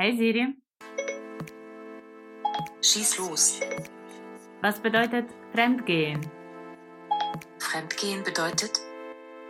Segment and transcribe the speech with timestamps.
[0.00, 0.54] Hey Siri.
[2.80, 3.58] Schieß los.
[4.62, 6.20] Was bedeutet Fremdgehen?
[7.58, 8.78] Fremdgehen bedeutet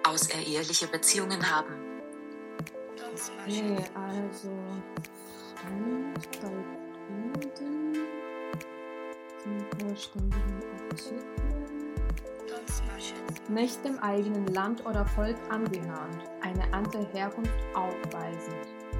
[0.04, 1.74] außereheliche Beziehungen haben.
[3.44, 4.48] Okay, also
[5.54, 6.48] Fremd bei
[7.04, 7.94] Fremden
[9.42, 11.28] zum vollständigen Artikel.
[13.50, 18.66] Nicht dem eigenen Land oder Volk angehörend, eine andere Herkunft aufweisend,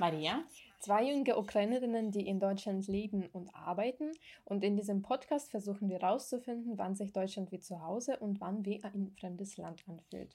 [0.00, 0.44] Maria
[0.80, 4.12] zwei junge Ukrainerinnen, die in Deutschland leben und arbeiten.
[4.44, 8.64] Und in diesem Podcast versuchen wir herauszufinden, wann sich Deutschland wie zu Hause und wann
[8.64, 10.34] wie ein fremdes Land anfühlt.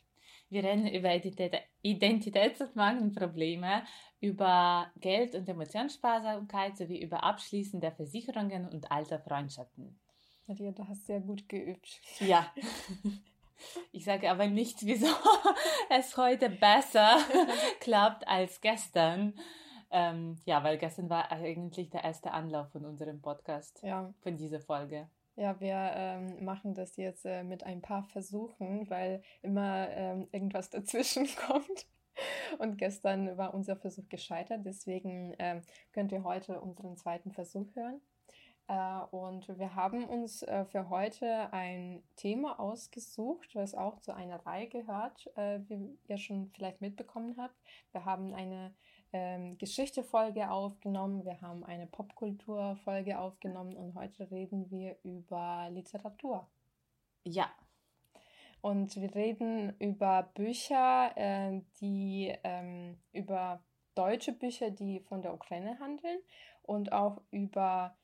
[0.49, 3.83] Wir reden über Identität- Identitäts- und Magenprobleme,
[4.21, 9.99] über Geld- und Emotionssparsamkeit sowie über Abschließen der Versicherungen und alter Freundschaften.
[10.47, 11.99] Maria, du hast sehr gut geübt.
[12.19, 12.53] Ja.
[13.91, 15.07] Ich sage aber nicht, wieso
[15.89, 17.17] es heute besser
[17.79, 19.33] klappt als gestern.
[19.91, 24.59] Ähm, ja, weil gestern war eigentlich der erste Anlauf von unserem Podcast, Ja, von dieser
[24.59, 25.07] Folge.
[25.35, 30.69] ja wir ähm, machen das jetzt äh, mit ein paar Versuchen, weil immer ähm, irgendwas
[30.69, 31.85] dazwischen kommt.
[32.59, 38.01] Und gestern war unser Versuch gescheitert, deswegen ähm, könnt ihr heute unseren zweiten Versuch hören.
[38.67, 44.43] Äh, und wir haben uns äh, für heute ein Thema ausgesucht, was auch zu einer
[44.45, 47.55] Reihe gehört, äh, wie ihr schon vielleicht mitbekommen habt.
[47.91, 48.73] Wir haben eine
[49.13, 56.47] ähm, Geschichte-Folge aufgenommen, wir haben eine Popkultur-Folge aufgenommen und heute reden wir über Literatur.
[57.23, 57.49] Ja,
[58.61, 61.11] Und wir reden über Bücher,
[61.81, 63.63] die ähm, über
[63.95, 66.19] deutsche Bücher, die von der Ukraine handeln
[66.63, 67.95] und auch über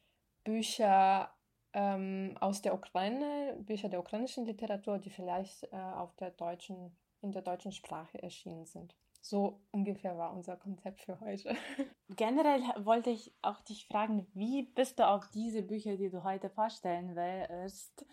[0.43, 1.31] Bücher
[1.73, 7.31] ähm, aus der Ukraine, Bücher der ukrainischen Literatur, die vielleicht äh, auf der deutschen, in
[7.31, 8.95] der deutschen Sprache erschienen sind.
[9.21, 11.55] So ungefähr war unser Konzept für heute.
[12.09, 16.49] generell wollte ich auch dich fragen, wie bist du auf diese Bücher, die du heute
[16.49, 18.05] vorstellen wirst,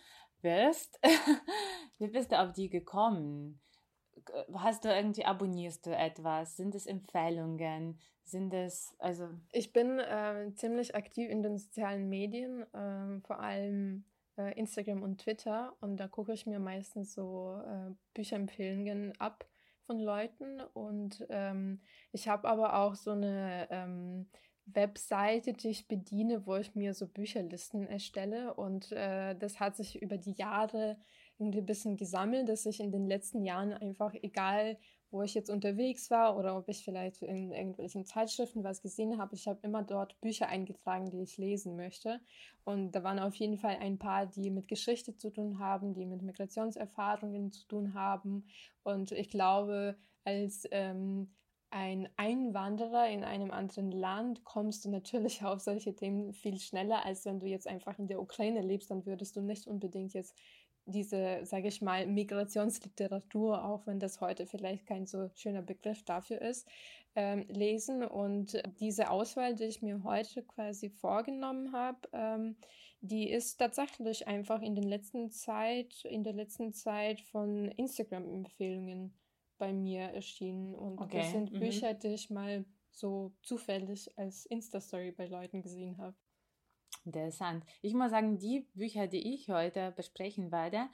[0.42, 1.00] wirst
[1.98, 3.60] wie bist du auf die gekommen?
[4.54, 6.56] Hast du irgendwie, abonnierst du etwas?
[6.56, 7.98] Sind es Empfehlungen?
[8.22, 14.04] Sind es, also, Ich bin äh, ziemlich aktiv in den sozialen Medien, ähm, vor allem
[14.36, 15.74] äh, Instagram und Twitter.
[15.80, 19.46] Und da gucke ich mir meistens so äh, Bücherempfehlungen ab
[19.86, 20.60] von Leuten.
[20.74, 21.80] Und ähm,
[22.12, 24.28] ich habe aber auch so eine ähm,
[24.66, 28.54] Webseite, die ich bediene, wo ich mir so Bücherlisten erstelle.
[28.54, 30.98] Und äh, das hat sich über die Jahre
[31.38, 34.76] irgendwie ein bisschen gesammelt, dass ich in den letzten Jahren einfach, egal
[35.10, 39.34] wo ich jetzt unterwegs war oder ob ich vielleicht in irgendwelchen Zeitschriften was gesehen habe,
[39.34, 42.20] ich habe immer dort Bücher eingetragen, die ich lesen möchte.
[42.64, 46.04] Und da waren auf jeden Fall ein paar, die mit Geschichte zu tun haben, die
[46.04, 48.46] mit Migrationserfahrungen zu tun haben.
[48.82, 51.30] Und ich glaube, als ähm,
[51.70, 57.24] ein Einwanderer in einem anderen Land kommst du natürlich auf solche Themen viel schneller, als
[57.24, 60.36] wenn du jetzt einfach in der Ukraine lebst, dann würdest du nicht unbedingt jetzt
[60.88, 66.40] diese, sage ich mal, Migrationsliteratur, auch wenn das heute vielleicht kein so schöner Begriff dafür
[66.40, 66.66] ist,
[67.14, 68.02] ähm, lesen.
[68.02, 72.56] Und diese Auswahl, die ich mir heute quasi vorgenommen habe, ähm,
[73.00, 79.14] die ist tatsächlich einfach in den letzten Zeit, in der letzten Zeit von Instagram-Empfehlungen
[79.58, 80.74] bei mir erschienen.
[80.74, 81.60] Und Okay, das sind mhm.
[81.60, 86.16] Bücher, die ich mal so zufällig als Insta-Story bei Leuten gesehen habe.
[87.04, 87.64] Interessant.
[87.82, 90.88] Ich muss sagen, die Bücher, die ich heute besprechen werde,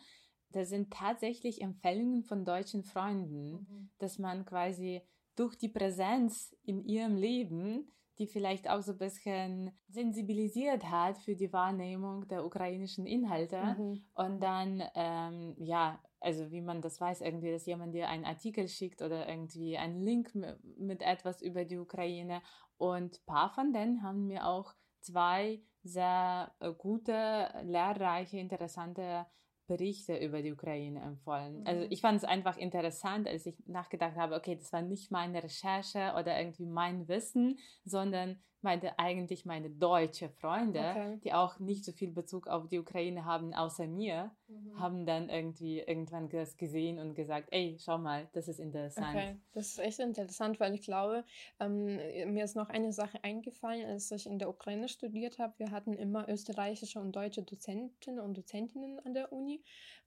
[0.51, 5.03] das sind tatsächlich Empfehlungen von deutschen Freunden, dass man quasi
[5.35, 11.35] durch die Präsenz in ihrem Leben, die vielleicht auch so ein bisschen sensibilisiert hat für
[11.35, 13.77] die Wahrnehmung der ukrainischen Inhalte.
[13.77, 14.05] Mhm.
[14.15, 18.69] Und dann, ähm, ja, also wie man das weiß, irgendwie, dass jemand dir einen Artikel
[18.69, 20.33] schickt oder irgendwie einen Link
[20.79, 22.41] mit etwas über die Ukraine.
[22.77, 29.27] Und ein paar von denen haben mir auch zwei sehr äh, gute, lehrreiche, interessante
[29.67, 31.63] Berichte über die Ukraine empfohlen.
[31.65, 31.91] Also Mhm.
[31.91, 36.15] ich fand es einfach interessant, als ich nachgedacht habe, okay, das war nicht meine Recherche
[36.19, 41.21] oder irgendwie mein Wissen, sondern meinte eigentlich meine deutsche Freunde, Okay.
[41.23, 44.33] die auch nicht so viel Bezug auf die Ukraine haben, außer mir,
[44.77, 49.15] haben dann irgendwie irgendwann das gesehen und gesagt, ey, schau mal, das ist interessant.
[49.15, 51.25] Okay, das ist echt interessant, weil ich glaube,
[51.61, 51.97] ähm,
[52.33, 55.55] mir ist noch eine Sache eingefallen, als ich in der Ukraine studiert habe.
[55.59, 59.63] Wir hatten immer österreichische und deutsche Dozenten und Dozentinnen an der Uni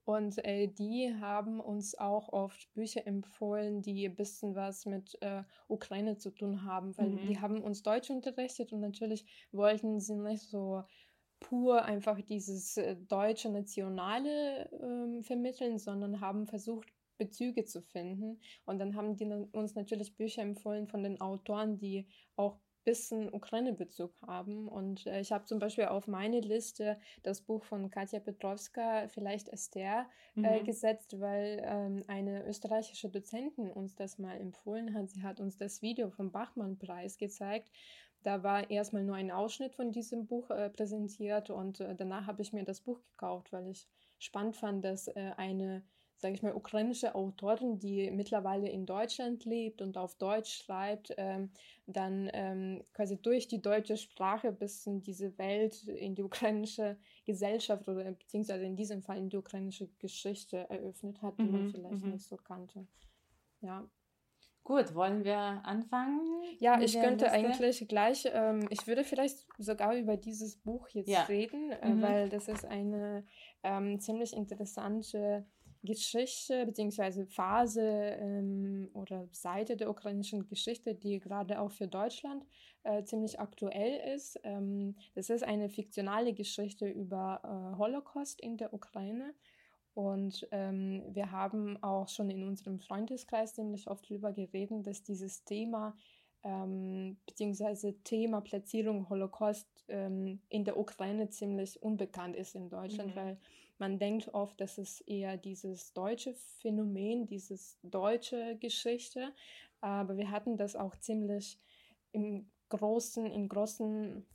[0.08, 5.44] und äh, die haben uns auch oft Bücher empfohlen, die ein bisschen was mit äh,
[5.68, 7.18] Ukraine zu tun haben, weil Mhm.
[7.18, 10.84] die haben uns Deutsch unterrichtet und natürlich wollten sie nicht so
[11.42, 16.88] pur einfach dieses äh, deutsche Nationale ähm, vermitteln, sondern haben versucht,
[17.18, 18.40] Bezüge zu finden.
[18.66, 22.08] Und dann haben die uns natürlich Bücher empfohlen von den Autoren, die
[22.38, 24.68] auch bisschen Ukraine-Bezug haben.
[24.70, 29.50] Und äh, ich habe zum Beispiel auf meine Liste das Buch von Katja Petrovska, vielleicht
[29.50, 30.08] Esther,
[30.42, 30.64] äh, Mhm.
[30.64, 35.10] gesetzt, weil ähm, eine österreichische Dozentin uns das mal empfohlen hat.
[35.10, 37.70] Sie hat uns das Video vom Bachmann-Preis gezeigt.
[38.24, 42.42] Da war erstmal nur ein Ausschnitt von diesem Buch äh, präsentiert und äh, danach habe
[42.42, 43.88] ich mir das Buch gekauft, weil ich
[44.20, 45.84] spannend fand, dass äh, eine,
[46.18, 51.52] sage ich mal, ukrainische Autorin, die mittlerweile in Deutschland lebt und auf Deutsch schreibt, ähm,
[51.86, 57.88] dann ähm, quasi durch die deutsche Sprache ein bisschen diese Welt in die ukrainische Gesellschaft
[57.88, 62.06] oder beziehungsweise in diesem Fall in die ukrainische Geschichte eröffnet hat, die man Mhm, vielleicht
[62.06, 62.12] mhm.
[62.14, 62.86] nicht so kannte.
[63.62, 63.88] Ja.
[64.64, 66.22] Gut, wollen wir anfangen?
[66.60, 67.38] Ja, ich könnte Liste?
[67.48, 71.24] eigentlich gleich, ähm, ich würde vielleicht sogar über dieses Buch jetzt Ja.
[71.30, 72.02] reden, äh, Mhm.
[72.02, 73.26] weil das ist eine
[73.64, 75.46] ähm, ziemlich interessante
[75.84, 82.46] Geschichte beziehungsweise Phase ähm, oder Seite der ukrainischen Geschichte, die gerade auch für Deutschland
[82.84, 84.40] äh, ziemlich aktuell ist.
[84.44, 89.34] Ähm, das ist eine fiktionale Geschichte über äh, Holocaust in der Ukraine.
[89.94, 95.44] Und ähm, wir haben auch schon in unserem Freundeskreis ziemlich oft darüber geredet, dass dieses
[95.44, 95.96] Thema
[96.44, 103.16] ähm, beziehungsweise Thema Platzierung Holocaust ähm, in der Ukraine ziemlich unbekannt ist in Deutschland, Mhm.
[103.16, 103.38] weil
[103.80, 109.34] man denkt oft, dass es eher dieses deutsche Phänomen, dieses deutsche Geschichte,
[109.82, 111.60] aber wir hatten das auch ziemlich
[112.12, 114.26] im großen, in großen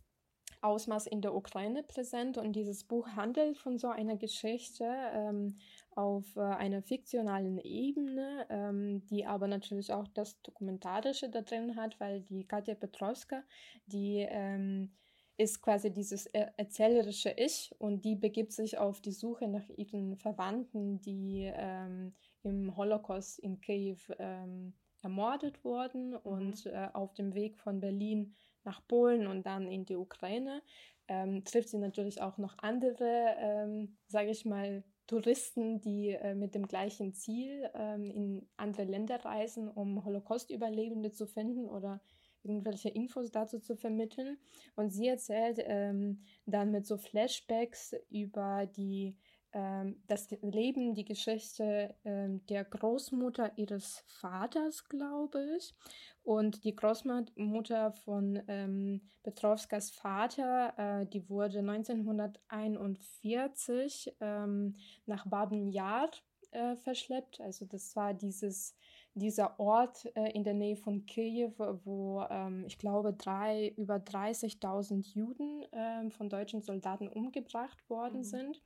[0.63, 2.39] Ausmaß in der Ukraine präsent.
[2.39, 5.59] Und dieses Buch handelt von so einer Geschichte ähm,
[5.97, 11.99] auf äh, einer fiktionalen Ebene, ähm, die aber natürlich auch das Dokumentarische da drin hat,
[11.99, 13.43] weil die Katja Petrovska,
[13.87, 14.93] die ähm,
[15.37, 20.17] ist quasi dieses er erzählerische Ich und die begibt sich auf die Suche nach ihren
[20.17, 27.59] Verwandten, die ähm, im Holocaust in Kiew ähm, ermordet wurden und äh, auf dem Weg
[27.59, 28.35] von Berlin
[28.65, 30.63] nach Polen und dann in die Ukraine.
[31.09, 36.55] Ähm, trifft sie natürlich auch noch andere, ähm, sage ich mal, Touristen, die äh, mit
[36.55, 42.01] dem gleichen Ziel ähm, in andere Länder reisen, um Holocaust-Überlebende zu finden oder
[42.45, 44.39] irgendwelche Infos dazu zu vermitteln.
[44.77, 49.17] Und sie erzählt ähm, dann mit so Flashbacks über die
[49.53, 55.75] ähm, das Leben, die Geschichte ähm, der Großmutter ihres Vaters, glaube ich.
[56.23, 66.11] Und die Großmutter von ähm, Petrovskas Vater, äh, die wurde 1941 ähm, nach Baben-Yar
[66.53, 67.41] äh, verschleppt.
[67.41, 68.75] Also das war dieses,
[69.15, 71.53] dieser Ort äh, in der Nähe von Kiew,
[71.85, 78.25] wo ähm, ich glaube drei, über 30.000 Juden ähm, von deutschen Soldaten umgebracht worden Mhm.
[78.25, 78.63] sind.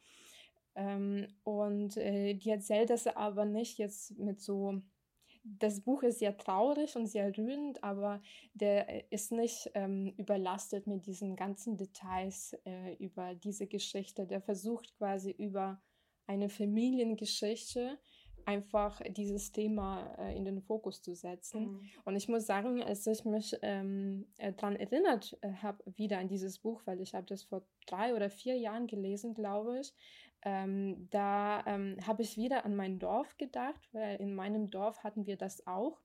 [0.75, 4.83] Ähm, und äh, die erzählt das aber nicht jetzt mit so.
[5.49, 8.21] Das Buch ist sehr traurig und sehr rührend, aber
[8.55, 14.27] der äh, ist nicht ähm, überlastet mit diesen ganzen Details äh, über diese Geschichte.
[14.27, 15.81] Der versucht quasi über
[16.27, 17.99] eine Familiengeschichte
[18.47, 21.73] einfach dieses Thema äh, in den Fokus zu setzen.
[21.73, 21.81] Mhm.
[22.05, 26.29] Und ich muss sagen, als ich mich ähm, äh, daran erinnert äh, habe, wieder an
[26.29, 29.93] dieses Buch, weil ich habe das vor drei oder vier Jahren gelesen, glaube ich,
[30.43, 35.27] ähm, da ähm, habe ich wieder an mein Dorf gedacht, weil in meinem Dorf hatten
[35.27, 36.01] wir das auch.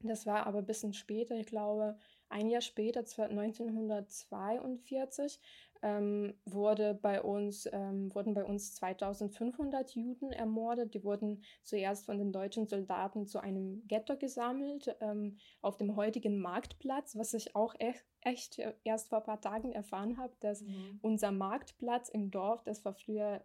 [0.00, 1.96] Das war aber ein bisschen später, ich glaube,
[2.32, 5.40] ein Jahr später, zwar 1942,
[5.84, 10.94] ähm, wurde bei uns, ähm, wurden bei uns 2500 Juden ermordet.
[10.94, 16.40] Die wurden zuerst von den deutschen Soldaten zu einem Ghetto gesammelt, ähm, auf dem heutigen
[16.40, 20.98] Marktplatz, was ich auch echt, echt erst vor ein paar Tagen erfahren habe, dass Mhm.
[21.02, 23.42] unser Marktplatz im Dorf, das war früher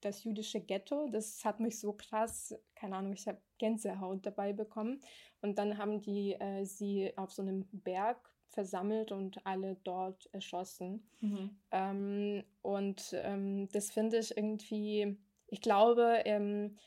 [0.00, 1.08] das jüdische Ghetto.
[1.08, 5.00] Das hat mich so krass, keine Ahnung, ich habe Gänsehaut dabei bekommen.
[5.40, 11.08] Und dann haben die äh, sie auf so einem Berg versammelt und alle dort erschossen.
[11.20, 11.58] Mhm.
[11.70, 16.78] Ähm, und ähm, das finde ich irgendwie, ich glaube, ähm,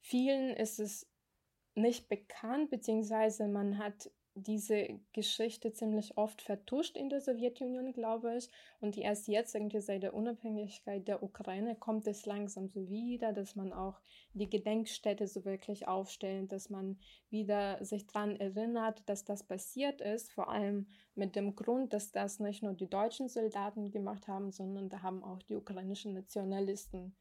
[0.00, 1.08] vielen ist es
[1.74, 8.50] nicht bekannt, beziehungsweise man hat diese Geschichte ziemlich oft vertuscht in der Sowjetunion, glaube ich.
[8.80, 13.56] Und erst jetzt, irgendwie seit der Unabhängigkeit der Ukraine, kommt es langsam so wieder, dass
[13.56, 14.00] man auch
[14.34, 16.98] die Gedenkstätte so wirklich aufstellt, dass man
[17.30, 20.32] wieder sich daran erinnert, dass das passiert ist.
[20.32, 24.88] Vor allem mit dem Grund, dass das nicht nur die deutschen Soldaten gemacht haben, sondern
[24.88, 27.14] da haben auch die ukrainischen Nationalisten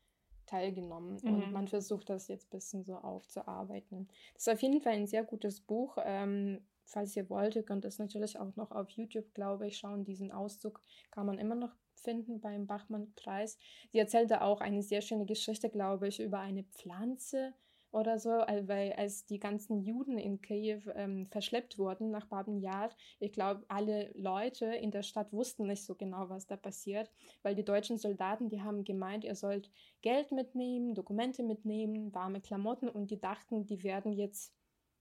[0.48, 1.20] teilgenommen.
[1.22, 1.34] Mhm.
[1.34, 4.08] Und man versucht das jetzt ein bisschen so aufzuarbeiten.
[4.34, 5.98] Das ist auf jeden Fall ein sehr gutes Buch.
[6.04, 10.06] Ähm, falls ihr wollt, ihr könnt es natürlich auch noch auf YouTube, glaube ich, schauen.
[10.06, 13.58] Diesen Auszug kann man immer noch finden beim Bachmann-Preis.
[13.91, 17.53] Sie erzählt da auch eine sehr schöne Geschichte, glaube ich, über eine Pflanze
[17.91, 22.89] oder so, weil als die ganzen Juden in Kiew ähm, verschleppt wurden nach Baben Yar,
[23.20, 27.10] ich glaube, alle Leute in der Stadt wussten nicht so genau, was da passiert,
[27.44, 32.89] weil die deutschen Soldaten, die haben gemeint, ihr sollt Geld mitnehmen, Dokumente mitnehmen, warme Klamotten
[32.89, 34.53] und die dachten, die werden jetzt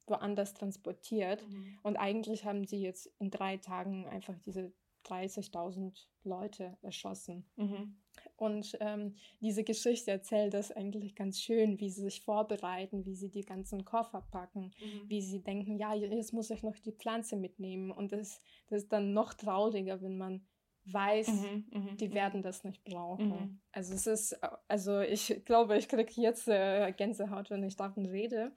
[0.07, 1.47] woanders transportiert.
[1.49, 1.79] Mhm.
[1.83, 4.73] Und eigentlich haben sie jetzt in drei Tagen einfach diese
[5.07, 7.47] 30.000 Leute erschossen.
[7.57, 7.97] Mhm.
[8.37, 13.31] Und ähm, diese Geschichte erzählt das eigentlich ganz schön, wie sie sich vorbereiten, wie sie
[13.31, 15.09] die ganzen Koffer packen, mhm.
[15.09, 17.91] wie sie denken, ja, jetzt muss ich noch die Pflanze mitnehmen.
[17.91, 20.47] Und das, das ist dann noch trauriger, wenn man
[20.93, 22.15] weiß, mhm, mhm die mhm.
[22.15, 23.29] werden das nicht brauchen.
[23.29, 23.61] Mhm.
[23.73, 24.39] Also es ist,
[24.69, 28.53] also ich glaube, ich kriege jetzt äh, Gänsehaut, wenn ich davon rede.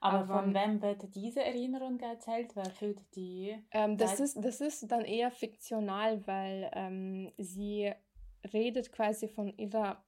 [0.00, 2.54] Aber, Aber von wem wird diese Erinnerung erzählt?
[2.54, 3.56] Wer fühlt die?
[3.70, 7.92] Ähm, das, ist, das ist dann eher fiktional, weil ähm, sie
[8.52, 10.02] redet quasi von ihrer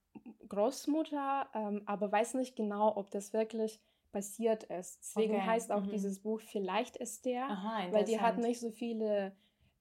[0.49, 3.79] Großmutter, ähm, aber weiß nicht genau, ob das wirklich
[4.11, 4.99] passiert ist.
[5.01, 5.45] Deswegen okay.
[5.45, 5.89] heißt auch mhm.
[5.89, 9.35] dieses Buch Vielleicht ist der, Aha, weil die hat nicht so viele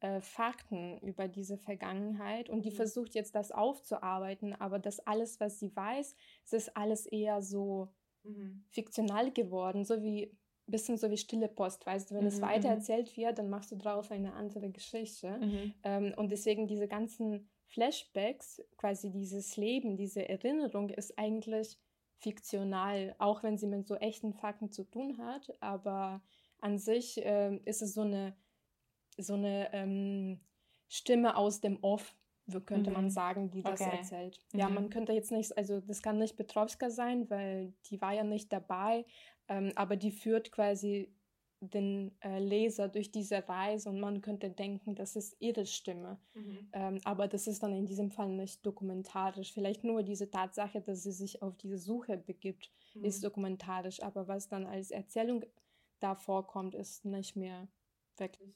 [0.07, 2.77] äh, Fakten über diese Vergangenheit und die mhm.
[2.77, 7.89] versucht jetzt das aufzuarbeiten, aber das alles, was sie weiß, es ist alles eher so
[8.23, 8.65] mhm.
[8.69, 10.31] fiktional geworden, so wie
[10.69, 12.77] bisschen so wie stille Post, weißt du, wenn mhm, es weiter mhm.
[12.77, 15.39] erzählt wird, dann machst du draus eine andere Geschichte.
[15.39, 15.75] Mhm.
[15.85, 21.79] Ähm, und deswegen diese ganzen Flashbacks, quasi dieses Leben, diese Erinnerung ist eigentlich
[22.19, 26.23] fiktional, auch wenn sie mit so echten Fakten zu tun hat, aber
[26.61, 28.37] an sich äh, ist es so eine,
[29.17, 30.41] so eine ähm,
[30.89, 32.15] Stimme aus dem Off,
[32.65, 32.97] könnte mhm.
[32.97, 33.97] man sagen, die das okay.
[33.97, 34.41] erzählt.
[34.53, 34.61] Mhm.
[34.61, 38.25] Ja, man könnte jetzt nicht, also das kann nicht Petrovska sein, weil die war ja
[38.25, 39.05] nicht dabei,
[39.49, 41.13] ähm, aber die führt quasi
[41.61, 46.19] den äh, Leser durch diese Reise und man könnte denken, das ist ihre Stimme.
[46.35, 46.69] Mhm.
[46.73, 49.53] Ähm, aber das ist dann in diesem Fall nicht dokumentarisch.
[49.53, 53.05] Vielleicht nur diese Tatsache, dass sie sich auf diese Suche begibt, mhm.
[53.05, 54.03] ist dokumentarisch.
[54.03, 55.45] Aber was dann als Erzählung
[55.99, 57.69] da vorkommt, ist nicht mehr
[58.19, 58.55] wirklich.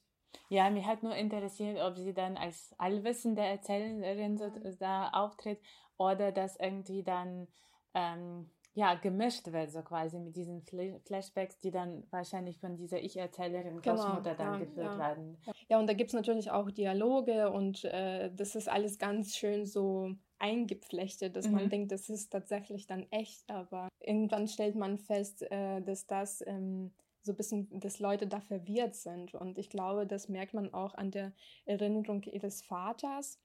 [0.49, 5.61] Ja, mich hat nur interessiert, ob sie dann als allwissende Erzählerin so, da auftritt
[5.97, 7.47] oder dass irgendwie dann
[7.95, 10.63] ähm, ja, gemischt wird, so quasi mit diesen
[11.05, 14.99] Flashbacks, die dann wahrscheinlich von dieser Ich-Erzählerin genau, Großmutter dann ja, geführt ja.
[14.99, 15.37] werden.
[15.69, 19.67] Ja, und da gibt es natürlich auch Dialoge und äh, das ist alles ganz schön
[19.67, 21.55] so eingepflechtet, dass mhm.
[21.55, 26.43] man denkt, das ist tatsächlich dann echt, aber irgendwann stellt man fest, äh, dass das
[26.47, 29.35] ähm, so ein bisschen, dass Leute da verwirrt sind.
[29.35, 31.33] Und ich glaube, das merkt man auch an der
[31.65, 33.41] Erinnerung ihres Vaters,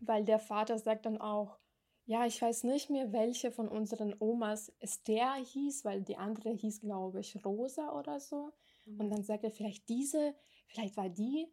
[0.00, 1.58] weil der Vater sagt dann auch,
[2.06, 6.80] ja, ich weiß nicht mehr, welche von unseren Omas Esther hieß, weil die andere hieß,
[6.80, 8.52] glaube ich, Rosa oder so.
[8.84, 9.00] Mhm.
[9.00, 10.34] Und dann sagt er vielleicht diese,
[10.66, 11.46] vielleicht war die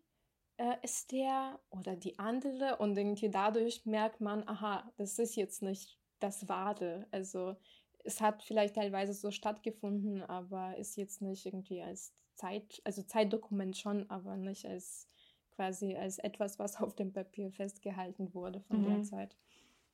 [0.58, 2.78] äh, Esther oder die andere.
[2.78, 7.08] Und irgendwie dadurch merkt man, aha, das ist jetzt nicht das Wahre.
[7.12, 7.56] Also
[8.04, 13.78] es hat vielleicht teilweise so stattgefunden, aber ist jetzt nicht irgendwie als Zeit, also Zeitdokument
[13.78, 15.08] schon, aber nicht als
[15.56, 18.96] quasi als etwas, was auf dem Papier festgehalten wurde von mhm.
[18.96, 19.36] der Zeit.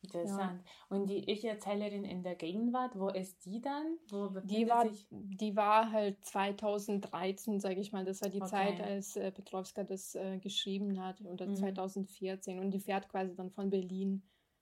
[0.03, 0.61] Interessant.
[0.63, 0.95] Ja.
[0.95, 3.97] Und die Ich-Erzählerin in der Gegenwart, wo ist die dann?
[4.09, 5.07] Wo die, war, sich?
[5.09, 8.05] die war halt 2013, sage ich mal.
[8.05, 8.49] Das war die okay.
[8.49, 11.55] Zeit, als äh, Petrovska das äh, geschrieben hat, oder mhm.
[11.55, 12.59] 2014.
[12.59, 14.21] Und die fährt quasi dann von Berlin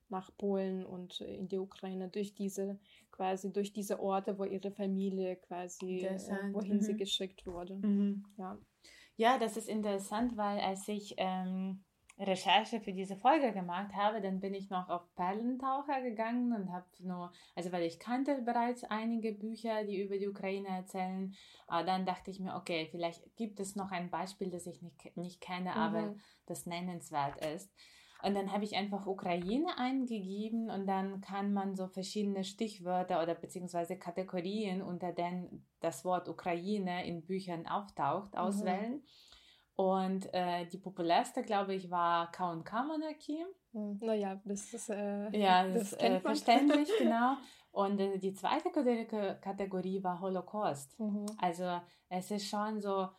[0.09, 2.79] nach Polen und äh, in die Ukraine durch diese
[3.11, 6.19] quasi durch diese Orte, wo ihre Familie quasi äh,
[6.51, 6.81] wohin mhm.
[6.81, 7.75] sie geschickt wurde.
[7.75, 8.25] Mhm.
[8.37, 8.57] Ja.
[9.17, 11.85] Ja, das ist interessant, weil als ich ähm,
[12.17, 16.85] Recherche für diese Folge gemacht habe, dann bin ich noch auf Perlentaucher gegangen und habe
[16.99, 21.35] nur, also weil ich kannte bereits einige Bücher, die über die Ukraine erzählen,
[21.67, 25.17] aber dann dachte ich mir, okay, vielleicht gibt es noch ein Beispiel, das ich nicht,
[25.17, 25.77] nicht kenne, mhm.
[25.77, 27.69] aber das nennenswert ist.
[28.25, 33.35] Und dann habe ich einfach Ukraine eingegeben und dann kann man so verschiedene Stichwörter oder
[33.35, 38.39] beziehungsweise Kategorien, unter denen das Wort Ukraine in Büchern auftaucht, mhm.
[38.39, 39.03] auswählen.
[39.75, 43.45] Und äh, die populärste, glaube ich, war K&K-Monarchie.
[43.73, 47.35] Hm, naja, das ist äh, ja, das, das äh, verständlich, genau.
[47.71, 48.71] Und äh, die zweite
[49.41, 50.99] Kategorie war Holocaust.
[50.99, 51.25] Mhm.
[51.37, 51.79] Also
[52.09, 53.09] es ist schon so,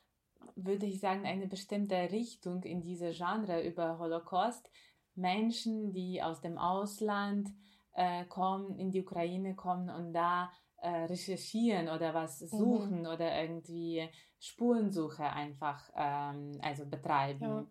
[0.57, 4.69] würde ich sagen, eine bestimmte Richtung in diese Genre über Holocaust.
[5.17, 7.49] Menschen, die aus dem Ausland
[7.95, 12.47] äh, kommen, in die Ukraine kommen und da äh, recherchieren oder was mhm.
[12.49, 13.07] suchen mhm.
[13.07, 14.09] oder irgendwie
[14.39, 17.45] Spurensuche einfach ähm, also betreiben.
[17.45, 17.67] Ja.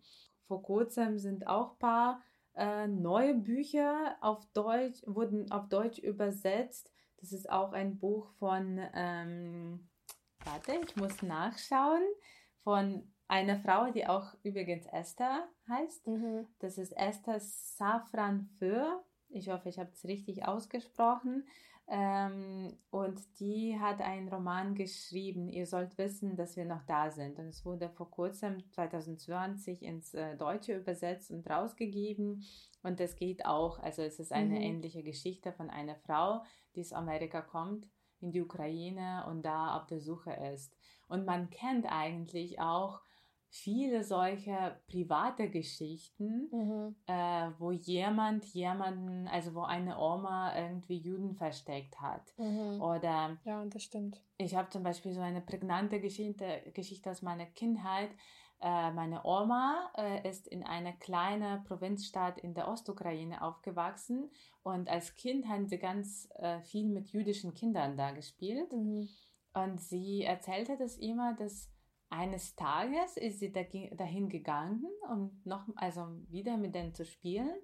[0.47, 2.21] Vor kurzem sind auch ein paar
[2.55, 6.91] äh, neue Bücher auf Deutsch, wurden auf Deutsch übersetzt.
[7.17, 9.89] Das ist auch ein Buch von, ähm,
[10.43, 12.01] warte, ich muss nachschauen,
[12.63, 16.07] von einer Frau, die auch übrigens Esther heißt.
[16.07, 16.47] Mhm.
[16.59, 19.03] Das ist Esther Safran Für.
[19.29, 21.45] Ich hoffe, ich habe es richtig ausgesprochen.
[21.87, 27.37] Ähm, und die hat einen Roman geschrieben, ihr sollt wissen, dass wir noch da sind.
[27.37, 32.43] Und es wurde vor kurzem, 2020, ins äh, Deutsche übersetzt und rausgegeben.
[32.81, 34.61] Und es geht auch, also es ist eine mhm.
[34.61, 36.43] ähnliche Geschichte von einer Frau,
[36.75, 37.87] die aus Amerika kommt,
[38.19, 40.75] in die Ukraine und da auf der Suche ist.
[41.07, 43.01] Und man kennt eigentlich auch
[43.55, 46.95] viele solche private Geschichten, mhm.
[47.07, 52.33] äh, wo jemand jemanden, also wo eine Oma irgendwie Juden versteckt hat.
[52.37, 52.81] Mhm.
[52.81, 54.21] Oder ja, das stimmt.
[54.37, 58.09] Ich habe zum Beispiel so eine prägnante Geschichte, Geschichte aus meiner Kindheit.
[58.61, 64.29] Äh, meine Oma äh, ist in einer kleinen Provinzstadt in der Ostukraine aufgewachsen
[64.63, 68.73] und als Kind hat sie ganz äh, viel mit jüdischen Kindern da gespielt.
[68.73, 69.07] Mhm.
[69.53, 71.69] Und sie erzählte das immer, dass
[72.09, 77.55] eines Tages ist sie dahin gegangen, um noch, also wieder mit denen zu spielen.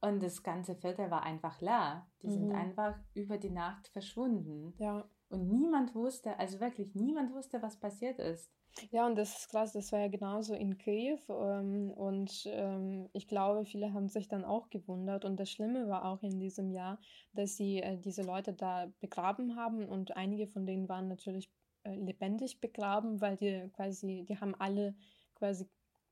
[0.00, 2.06] Und das ganze Viertel war einfach leer.
[2.22, 2.32] Die mhm.
[2.32, 4.74] sind einfach über die Nacht verschwunden.
[4.78, 5.08] Ja.
[5.28, 8.50] Und niemand wusste, also wirklich niemand wusste, was passiert ist.
[8.90, 11.18] Ja, und das ist krass, das war ja genauso in Kiew.
[11.28, 15.24] Ähm, und ähm, ich glaube, viele haben sich dann auch gewundert.
[15.24, 17.00] Und das Schlimme war auch in diesem Jahr,
[17.32, 19.88] dass sie äh, diese Leute da begraben haben.
[19.88, 21.50] Und einige von denen waren natürlich
[21.84, 24.94] lebendig begraben, weil die quasi, die haben alle
[25.34, 25.66] quasi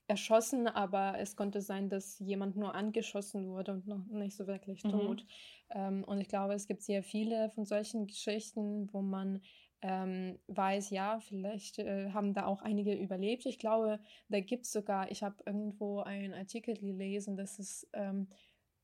[0.08, 4.85] erschossen, aber es konnte sein, dass jemand nur angeschossen wurde und noch nicht so wirklich
[4.85, 4.90] mhm.
[4.90, 5.26] tot.
[5.70, 9.40] Ähm, und ich glaube, es gibt sehr viele von solchen Geschichten, wo man
[9.83, 13.46] ähm, weiß, ja, vielleicht äh, haben da auch einige überlebt.
[13.46, 18.29] Ich glaube, da gibt es sogar, ich habe irgendwo einen Artikel gelesen, dass es ähm,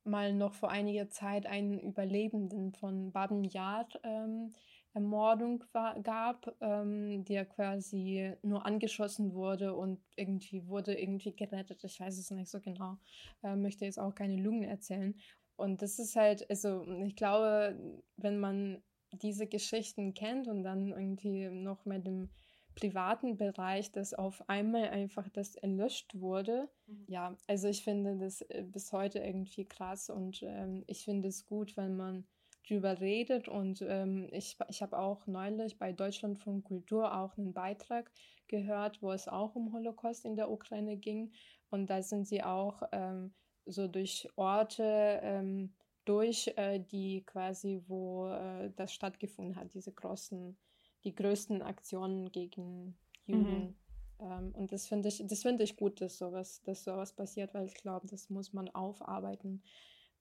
[0.05, 4.53] mal noch vor einiger Zeit einen Überlebenden von Baden-Yard ähm,
[4.95, 11.83] Ermordung war, gab, ähm, der quasi nur angeschossen wurde und irgendwie wurde irgendwie gerettet.
[11.85, 12.99] Ich weiß es nicht so genau.
[13.43, 15.15] Äh, möchte jetzt auch keine Lügen erzählen.
[15.57, 17.79] Und das ist halt, also ich glaube,
[18.17, 22.31] wenn man diese Geschichten kennt und dann irgendwie noch mit dem
[22.75, 26.69] privaten Bereich, dass auf einmal einfach das erlöscht wurde.
[26.87, 27.05] Mhm.
[27.07, 31.47] Ja, also ich finde das äh, bis heute irgendwie krass und ähm, ich finde es
[31.47, 32.27] gut, wenn man
[32.69, 33.49] drüber redet.
[33.49, 38.11] Und ähm, ich, ich habe auch neulich bei Deutschland von Kultur auch einen Beitrag
[38.49, 41.33] gehört, wo es auch um Holocaust in der Ukraine ging.
[41.71, 43.33] Und da sind sie auch ähm,
[43.67, 45.73] so durch Orte ähm,
[46.05, 50.57] durch, äh, die quasi, wo äh, das stattgefunden hat, diese großen,
[51.05, 53.61] die größten Aktionen gegen Juden.
[53.61, 53.75] Mhm.
[54.21, 57.67] Ähm, und das finde ich, das finde ich gut, dass sowas, dass sowas passiert, weil
[57.67, 59.63] ich glaube, das muss man aufarbeiten.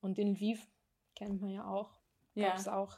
[0.02, 0.68] Und in Lviv
[1.16, 2.01] kennt man ja auch
[2.36, 2.98] gab es auch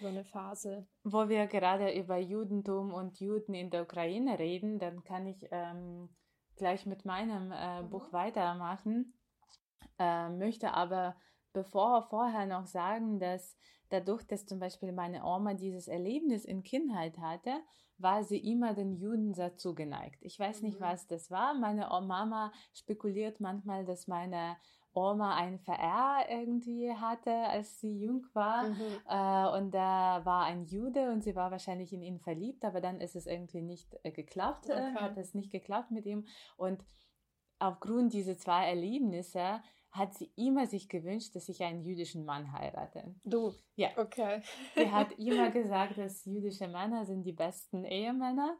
[0.00, 0.86] so eine Phase.
[1.04, 6.08] Wo wir gerade über Judentum und Juden in der Ukraine reden, dann kann ich ähm,
[6.56, 7.90] gleich mit meinem äh, mhm.
[7.90, 9.14] Buch weitermachen.
[9.98, 11.16] Äh, möchte aber
[11.52, 13.56] bevor vorher noch sagen, dass
[13.90, 17.60] dadurch, dass zum Beispiel meine Oma dieses Erlebnis in Kindheit hatte,
[17.98, 20.18] war sie immer den Juden sehr zugeneigt.
[20.22, 20.84] Ich weiß nicht, mhm.
[20.84, 21.54] was das war.
[21.54, 24.56] Meine Mama spekuliert manchmal, dass meine
[24.94, 28.64] Oma ein VR irgendwie hatte, als sie jung war.
[28.64, 28.78] Mhm.
[29.08, 33.00] Äh, und da war ein Jude und sie war wahrscheinlich in ihn verliebt, aber dann
[33.00, 34.94] ist es irgendwie nicht äh, geklappt, äh, okay.
[34.94, 36.26] hat es nicht geklappt mit ihm.
[36.56, 36.84] Und
[37.58, 43.14] aufgrund dieser zwei Erlebnisse hat sie immer sich gewünscht, dass ich einen jüdischen Mann heirate.
[43.24, 43.52] Du?
[43.76, 43.90] Ja.
[43.98, 44.40] Okay.
[44.74, 48.56] Sie hat immer gesagt, dass jüdische Männer sind die besten Ehemänner.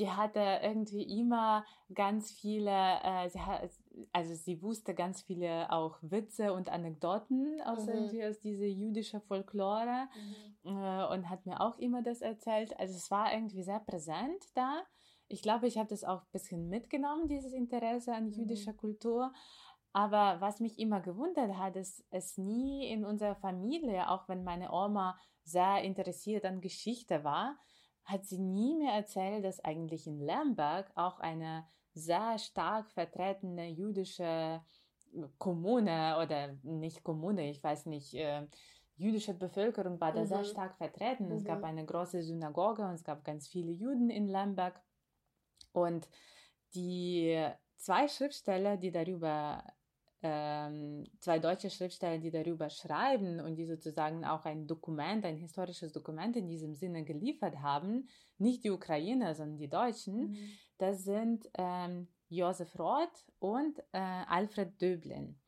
[0.00, 2.72] Die hatte irgendwie immer ganz viele,
[3.04, 3.70] äh, sie hat,
[4.12, 8.20] also sie wusste ganz viele auch Witze und Anekdoten aus, mhm.
[8.28, 10.08] aus dieser jüdischen Folklore
[10.64, 10.70] mhm.
[10.76, 12.76] äh, und hat mir auch immer das erzählt.
[12.80, 14.82] Also es war irgendwie sehr präsent da.
[15.28, 18.32] Ich glaube, ich habe das auch ein bisschen mitgenommen, dieses Interesse an mhm.
[18.32, 19.32] jüdischer Kultur.
[19.94, 24.72] Aber was mich immer gewundert hat, ist es nie in unserer Familie, auch wenn meine
[24.72, 27.56] Oma sehr interessiert an Geschichte war,
[28.04, 34.62] hat sie nie mehr erzählt, dass eigentlich in Lemberg auch eine sehr stark vertretene jüdische
[35.38, 38.48] Kommune oder nicht Kommune, ich weiß nicht, äh,
[38.96, 40.26] jüdische Bevölkerung war da mhm.
[40.26, 41.26] sehr stark vertreten.
[41.26, 41.36] Mhm.
[41.36, 41.66] Es gab mhm.
[41.66, 44.80] eine große Synagoge und es gab ganz viele Juden in Lemberg.
[45.72, 46.08] Und
[46.74, 49.62] die zwei Schriftsteller, die darüber,
[50.26, 55.92] ähm, zwei deutsche Schriftsteller, die darüber schreiben und die sozusagen auch ein Dokument, ein historisches
[55.92, 58.08] Dokument in diesem Sinne geliefert haben,
[58.38, 60.48] nicht die Ukrainer, sondern die Deutschen, mhm.
[60.78, 65.38] das sind ähm, Josef Roth und äh, Alfred Döblin.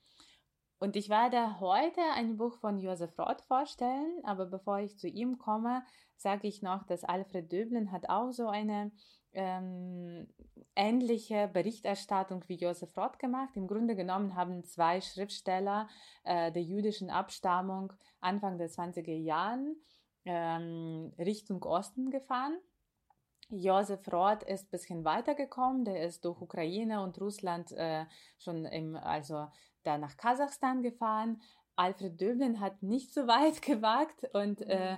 [0.79, 5.39] Und ich werde heute ein Buch von Josef Roth vorstellen, aber bevor ich zu ihm
[5.39, 5.85] komme,
[6.19, 8.93] sage ich noch, dass Alfred Döblin hat auch so eine
[9.37, 10.27] ähm,
[10.75, 13.55] ähnliche Berichterstattung wie Josef Roth gemacht.
[13.55, 15.89] Im Grunde genommen haben zwei Schriftsteller
[16.25, 19.77] äh, der jüdischen Abstammung Anfang der 20er Jahren
[20.25, 22.57] ähm, Richtung Osten gefahren.
[23.49, 28.07] Josef Roth ist ein bisschen weitergekommen, der ist durch Ukraine und Russland äh,
[28.39, 29.47] schon im, also
[29.85, 31.41] da nach Kasachstan gefahren.
[31.77, 34.97] Alfred Döblin hat nicht so weit gewagt und äh,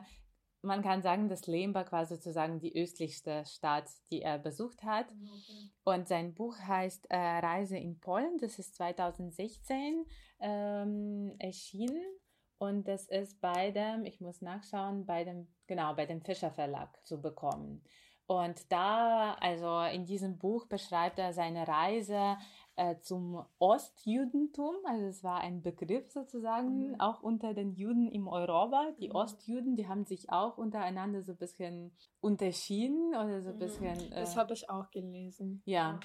[0.63, 5.07] man kann sagen, dass Lemberg war sozusagen die östlichste Stadt, die er besucht hat.
[5.11, 5.71] Okay.
[5.85, 8.39] Und sein Buch heißt äh, Reise in Polen.
[8.39, 10.05] Das ist 2016
[10.41, 12.05] ähm, erschienen.
[12.59, 16.99] Und das ist bei dem, ich muss nachschauen, bei dem, genau, bei dem Fischer Verlag
[17.07, 17.85] zu bekommen.
[18.27, 22.37] Und da, also in diesem Buch beschreibt er seine Reise
[22.79, 24.75] äh, zum Ostjudentum.
[24.85, 27.01] Also es war ein Begriff sozusagen, mhm.
[27.01, 28.93] auch unter den Juden im Europa.
[29.01, 29.17] Die mhm.
[29.17, 33.59] Ostjuden, die haben sich auch untereinander so ein bisschen unterschieden oder so ein mhm.
[33.59, 34.11] bisschen.
[34.11, 35.61] Das äh, habe ich auch gelesen.
[35.65, 35.99] Ja.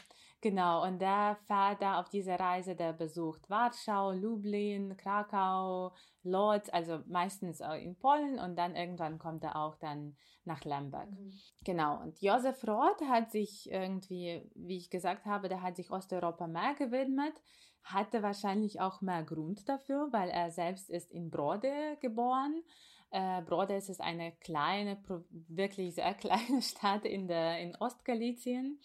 [0.43, 6.99] Genau, und der fährt da auf diese Reise, der besucht Warschau, Lublin, Krakau, Lodz, also
[7.08, 11.10] meistens in Polen und dann irgendwann kommt er auch dann nach Lemberg.
[11.10, 11.32] Mhm.
[11.63, 16.45] Genau, und Josef Roth hat sich irgendwie, wie ich gesagt habe, der hat sich Osteuropa
[16.47, 17.41] mehr gewidmet,
[17.82, 22.63] hatte wahrscheinlich auch mehr Grund dafür, weil er selbst ist in Brode geboren.
[23.12, 28.82] Äh, Brode ist eine kleine, wirklich sehr kleine Stadt in, der, in Ostgalizien.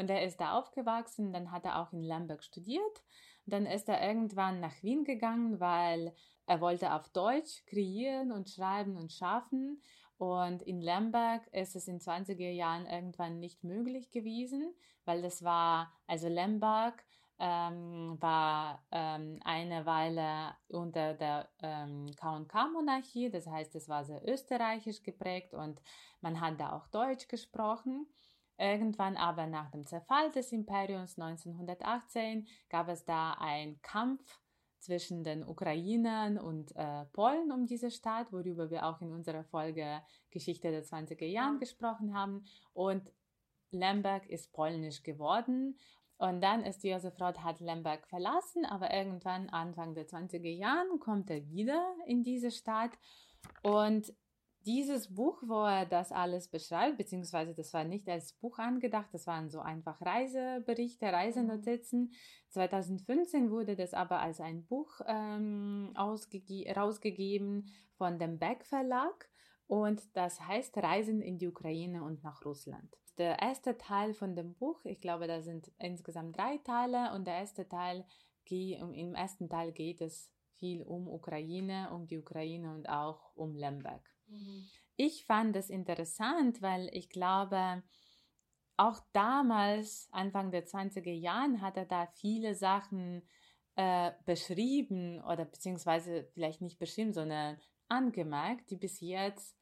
[0.00, 3.04] Und er ist da aufgewachsen, dann hat er auch in Lemberg studiert.
[3.44, 6.14] Dann ist er irgendwann nach Wien gegangen, weil
[6.46, 9.82] er wollte auf Deutsch kreieren und schreiben und schaffen.
[10.16, 14.72] Und in Lemberg ist es in 20er Jahren irgendwann nicht möglich gewesen,
[15.04, 17.04] weil das war, also Lemberg
[17.38, 25.02] ähm, war ähm, eine Weile unter der ähm, K&K-Monarchie, das heißt, es war sehr österreichisch
[25.02, 25.82] geprägt und
[26.22, 28.06] man hat da auch Deutsch gesprochen.
[28.60, 34.38] Irgendwann aber nach dem Zerfall des Imperiums 1918 gab es da einen Kampf
[34.80, 40.02] zwischen den Ukrainern und äh, Polen um diese Stadt, worüber wir auch in unserer Folge
[40.30, 42.44] Geschichte der 20er Jahren gesprochen haben.
[42.74, 43.10] Und
[43.70, 45.78] Lemberg ist polnisch geworden.
[46.18, 51.30] Und dann ist Josef Roth hat Lemberg verlassen, aber irgendwann Anfang der 20er Jahren kommt
[51.30, 52.92] er wieder in diese Stadt
[53.62, 54.12] und
[54.70, 59.26] dieses Buch, wo er das alles beschreibt, beziehungsweise das war nicht als Buch angedacht, das
[59.26, 62.12] waren so einfach Reiseberichte, Reisenotizen.
[62.50, 69.28] 2015 wurde das aber als ein Buch ähm, rausgegeben von dem Beck Verlag
[69.66, 72.96] und das heißt Reisen in die Ukraine und nach Russland.
[73.18, 77.38] Der erste Teil von dem Buch, ich glaube, da sind insgesamt drei Teile und der
[77.38, 78.04] erste Teil,
[78.48, 84.02] im ersten Teil geht es viel um Ukraine, um die Ukraine und auch um Lemberg.
[84.30, 84.68] Mhm.
[84.96, 87.82] Ich fand es interessant, weil ich glaube,
[88.76, 93.22] auch damals, Anfang der 20er Jahren, hat er da viele Sachen
[93.76, 99.56] äh, beschrieben oder beziehungsweise vielleicht nicht beschrieben, sondern angemerkt, die bis jetzt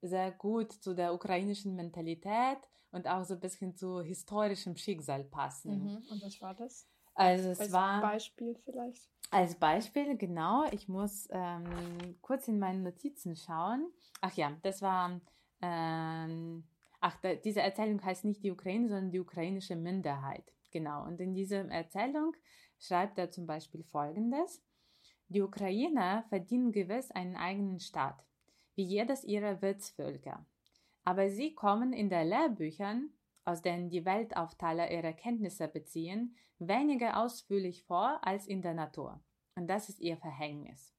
[0.00, 2.58] sehr gut zu der ukrainischen Mentalität
[2.90, 5.82] und auch so ein bisschen zu historischem Schicksal passen.
[5.82, 5.96] Mhm.
[6.10, 6.86] Und was war das?
[7.14, 9.08] Also es als war Beispiel vielleicht.
[9.30, 10.64] Als Beispiel genau.
[10.72, 13.92] Ich muss ähm, kurz in meine Notizen schauen.
[14.20, 15.20] Ach ja, das war.
[15.60, 16.64] Ähm,
[17.00, 20.44] ach, da, diese Erzählung heißt nicht die Ukraine, sondern die ukrainische Minderheit.
[20.70, 21.04] Genau.
[21.04, 22.34] Und in dieser Erzählung
[22.78, 24.64] schreibt er zum Beispiel Folgendes:
[25.28, 28.24] Die Ukrainer verdienen gewiss einen eigenen Staat,
[28.76, 30.46] wie jedes ihrer Wirtsvölker.
[31.04, 33.10] Aber sie kommen in den Lehrbüchern
[33.48, 39.22] aus denen die Weltaufteiler ihre Kenntnisse beziehen, weniger ausführlich vor als in der Natur.
[39.54, 40.94] Und das ist ihr Verhängnis.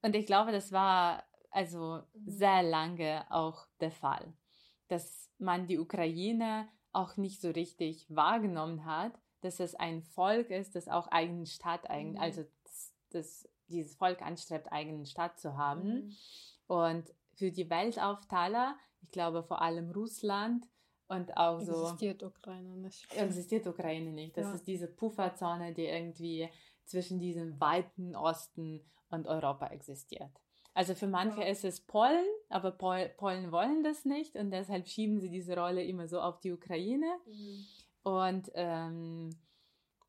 [0.00, 2.30] Und ich glaube, das war also mhm.
[2.30, 4.32] sehr lange auch der Fall,
[4.86, 10.76] dass man die Ukraine auch nicht so richtig wahrgenommen hat, dass es ein Volk ist,
[10.76, 12.16] das auch eigenen Staat, mhm.
[12.16, 15.88] also dass, dass dieses Volk anstrebt, eigenen Staat zu haben.
[15.88, 16.16] Mhm.
[16.68, 20.68] Und für die Weltaufteiler, ich glaube vor allem Russland,
[21.10, 21.82] und auch so.
[21.82, 23.16] Existiert Ukraine nicht.
[23.16, 24.36] Existiert Ukraine nicht.
[24.36, 24.54] Das ja.
[24.54, 26.48] ist diese Pufferzone, die irgendwie
[26.84, 30.30] zwischen diesem weiten Osten und Europa existiert.
[30.72, 31.48] Also für manche ja.
[31.48, 35.82] ist es Polen, aber Pol Polen wollen das nicht und deshalb schieben sie diese Rolle
[35.82, 37.12] immer so auf die Ukraine.
[37.26, 37.64] Mhm.
[38.02, 39.30] Und ähm,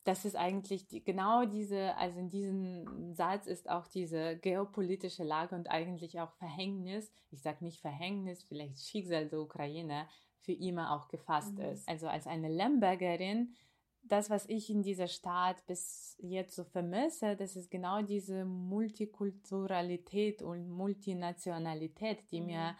[0.03, 5.55] das ist eigentlich die, genau diese, also in diesem Satz ist auch diese geopolitische Lage
[5.55, 10.07] und eigentlich auch Verhängnis, ich sage nicht Verhängnis, vielleicht Schicksal der Ukraine,
[10.41, 11.65] für immer auch gefasst mhm.
[11.65, 11.87] ist.
[11.87, 13.55] Also als eine Lembergerin,
[14.03, 20.41] das, was ich in dieser Stadt bis jetzt so vermisse, das ist genau diese Multikulturalität
[20.41, 22.47] und Multinationalität, die mhm.
[22.47, 22.75] mir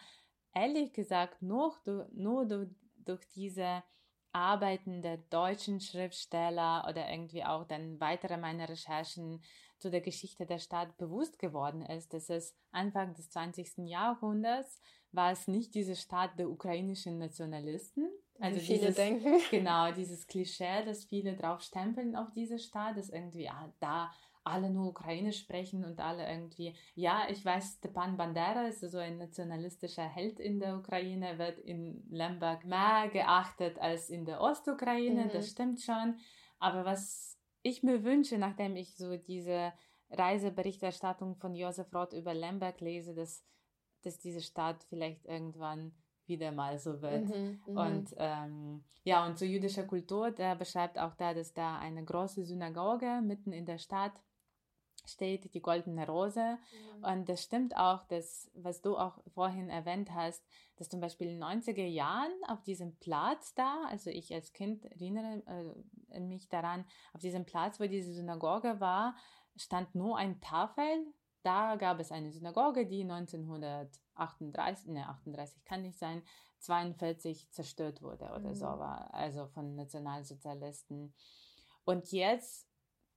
[0.54, 1.74] ehrlich gesagt nur,
[2.12, 3.82] nur durch, durch diese
[4.32, 9.42] Arbeiten der deutschen Schriftsteller oder irgendwie auch dann weitere meiner Recherchen
[9.78, 13.88] zu der Geschichte der Stadt bewusst geworden ist, dass es Anfang des 20.
[13.88, 14.80] Jahrhunderts
[15.12, 18.08] war es nicht diese Stadt der ukrainischen Nationalisten.
[18.38, 19.40] Also Wie viele dieses, denken.
[19.50, 24.10] Genau, dieses Klischee, dass viele drauf stempeln auf diese Stadt, dass irgendwie ah, da
[24.44, 29.18] alle nur Ukrainisch sprechen und alle irgendwie, ja, ich weiß, Stepan Bandera ist so ein
[29.18, 35.30] nationalistischer Held in der Ukraine, wird in Lemberg mehr geachtet als in der Ostukraine, mhm.
[35.30, 36.16] das stimmt schon.
[36.58, 39.72] Aber was ich mir wünsche, nachdem ich so diese
[40.10, 43.44] Reiseberichterstattung von Josef Roth über Lemberg lese, dass,
[44.02, 45.92] dass diese Stadt vielleicht irgendwann
[46.26, 47.28] wieder mal so wird.
[47.28, 51.78] Mhm, mhm, und ähm, ja, und zur jüdischer Kultur, der beschreibt auch da, dass da
[51.78, 54.12] eine große Synagoge mitten in der Stadt
[55.04, 56.58] steht die goldene Rose.
[56.58, 57.04] Mhm.
[57.04, 60.44] Und das stimmt auch, dass, was du auch vorhin erwähnt hast,
[60.76, 64.84] dass zum Beispiel in den 90er Jahren auf diesem Platz da, also ich als Kind
[64.84, 65.42] erinnere
[66.10, 69.16] äh, mich daran, auf diesem Platz, wo diese Synagoge war,
[69.56, 71.06] stand nur ein Tafel.
[71.42, 76.22] Da gab es eine Synagoge, die 1938, ne, 38 kann nicht sein,
[76.60, 78.54] 42 zerstört wurde oder mhm.
[78.54, 81.12] so war, also von Nationalsozialisten.
[81.84, 82.68] Und jetzt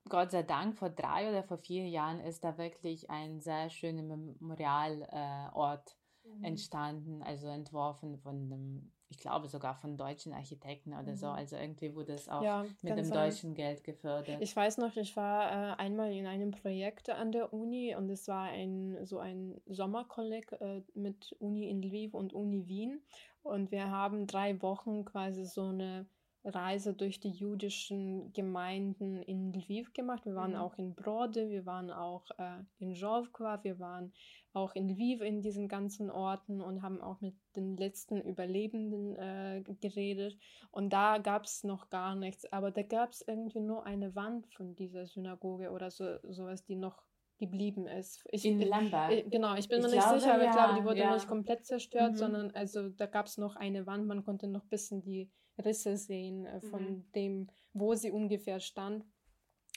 [0.08, 4.04] Gott sei Dank, vor drei oder vor vier Jahren ist da wirklich ein sehr schöner
[4.04, 6.44] Memorialort äh, mhm.
[6.44, 11.15] entstanden, also entworfen von einem, ich glaube sogar von deutschen Architekten oder mhm.
[11.15, 11.28] so.
[11.28, 14.41] Also irgendwie wurde es auch ja, mit dem deutschen Geld gefördert.
[14.41, 18.28] Ich weiß noch, ich war äh, einmal in einem Projekt an der Uni und es
[18.28, 23.02] war ein so ein Sommerkolleg äh, mit Uni in Lviv und Uni Wien
[23.44, 26.08] und wir haben drei Wochen quasi so eine
[26.45, 30.25] Reise durch die jüdischen Gemeinden in Lviv gemacht.
[30.25, 30.58] Wir waren mhm.
[30.58, 34.13] auch in Brode, wir waren auch äh, in Jovkva, wir waren
[34.53, 39.63] auch in Lviv in diesen ganzen Orten und haben auch mit den letzten Überlebenden äh,
[39.81, 40.38] geredet.
[40.71, 44.47] Und da gab es noch gar nichts, aber da gab es irgendwie nur eine Wand
[44.53, 47.03] von dieser Synagoge oder so sowas, die noch
[47.38, 48.23] geblieben ist.
[48.31, 49.12] Ich, in Lamberg.
[49.12, 51.13] Ich, genau, ich bin ich mir nicht sicher, aber ja, ich glaube, die wurde ja.
[51.13, 52.17] nicht komplett zerstört, mhm.
[52.17, 55.29] sondern also da gab es noch eine Wand, man konnte noch ein bisschen die
[55.63, 57.12] Risse sehen äh, von mhm.
[57.13, 59.06] dem, wo sie ungefähr stand.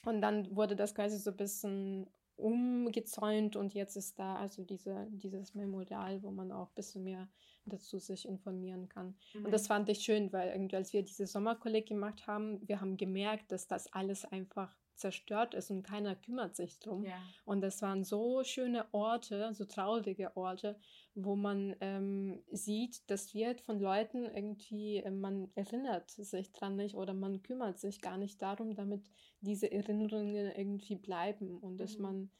[0.04, 5.08] Und dann wurde das quasi so ein bisschen umgezäunt und jetzt ist da also diese,
[5.10, 7.28] dieses Memorial, wo man auch ein bisschen mehr
[7.66, 9.16] dazu sich informieren kann.
[9.34, 9.46] Mhm.
[9.46, 12.96] Und das fand ich schön, weil irgendwie, als wir diese Sommerkolleg gemacht haben, wir haben
[12.96, 17.04] gemerkt, dass das alles einfach zerstört ist und keiner kümmert sich drum.
[17.04, 17.20] Ja.
[17.44, 20.78] Und das waren so schöne Orte, so traurige Orte,
[21.14, 26.94] wo man ähm, sieht, das wird von Leuten irgendwie, äh, man erinnert sich dran nicht
[26.94, 31.78] oder man kümmert sich gar nicht darum, damit diese Erinnerungen irgendwie bleiben und mhm.
[31.78, 32.30] dass man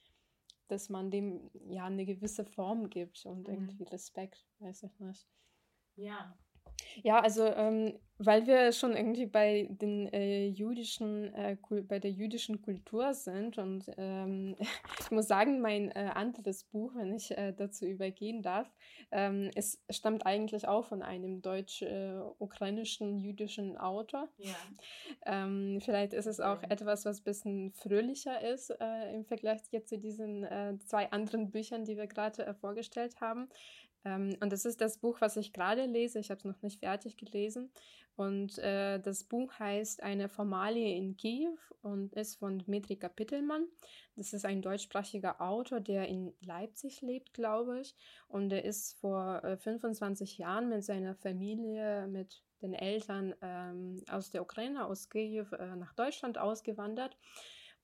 [0.69, 3.55] dass man dem ja eine gewisse Form gibt und mhm.
[3.55, 5.27] irgendwie Respekt, weiß ich nicht.
[5.97, 6.39] Ja,
[7.03, 12.61] ja, also ähm, weil wir schon irgendwie bei den äh, jüdischen, äh, bei der jüdischen
[12.63, 14.57] Kultur sind und ähm,
[15.01, 18.69] ich muss sagen, mein äh, anderes Buch, wenn ich äh, dazu übergehen darf,
[19.13, 24.29] ähm, es stammt eigentlich auch von einem deutsch-ukrainischen jüdischen Autor.
[24.39, 24.57] Ja.
[25.25, 29.91] Ähm, vielleicht ist es auch etwas, was ein bisschen fröhlicher ist äh, im Vergleich jetzt
[29.91, 33.49] zu diesen äh, zwei anderen Büchern, die wir gerade vorgestellt haben.
[34.05, 36.19] Ähm, und das ist das Buch, was ich gerade lese.
[36.19, 37.71] Ich habe es noch nicht fertig gelesen.
[38.17, 43.67] Und äh, das Buch heißt Eine Formalie in Kiew und ist von Dmitri Kapitelmann.
[44.17, 47.95] Das ist ein deutschsprachiger Autor, der in Leipzig lebt, glaube ich.
[48.27, 54.31] Und er ist vor äh, 25 Jahren mit seiner Familie, mit den Eltern ähm, aus
[54.31, 57.17] der Ukraine, aus Kiew, äh, nach Deutschland ausgewandert.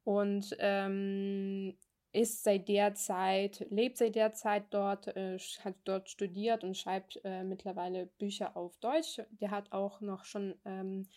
[0.03, 1.77] Und ähm,
[2.15, 7.21] ist seit der Zeit, lebt seit der Zeit dort, äh, hat dort studiert und schreibt
[7.25, 9.21] äh, mittlerweile Bücher auf Deutsch.
[9.41, 11.09] Der hat auch noch schon ähm,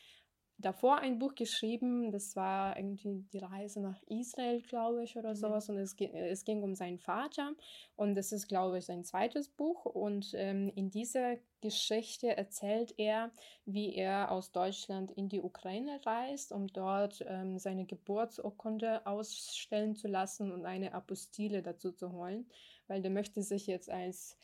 [0.58, 5.36] davor ein Buch geschrieben, das war irgendwie die Reise nach Israel, glaube ich, oder mhm.
[5.36, 5.70] sowas.
[5.70, 7.54] Und es, es ging um seinen Vater.
[7.96, 9.86] Und das ist, glaube ich, sein zweites Buch.
[9.86, 13.32] Und ähm, in dieser Geschichte erzählt er,
[13.65, 20.08] wie er aus Deutschland in die Ukraine reist, um dort ähm, seine Geburtsurkunde ausstellen zu
[20.08, 22.50] lassen und eine Apostille dazu zu holen,
[22.88, 24.38] weil der möchte sich jetzt als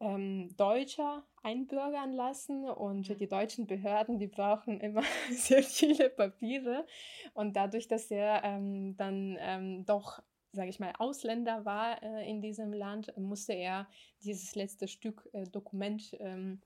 [0.00, 3.16] ähm, Deutscher einbürgern lassen und mhm.
[3.16, 6.86] die deutschen Behörden, die brauchen immer sehr viele Papiere
[7.34, 10.22] und dadurch, dass er ähm, dann ähm, doch
[10.56, 13.86] sage ich mal, Ausländer war äh, in diesem Land, musste er
[14.24, 16.60] dieses letzte Stück äh, Dokument ähm,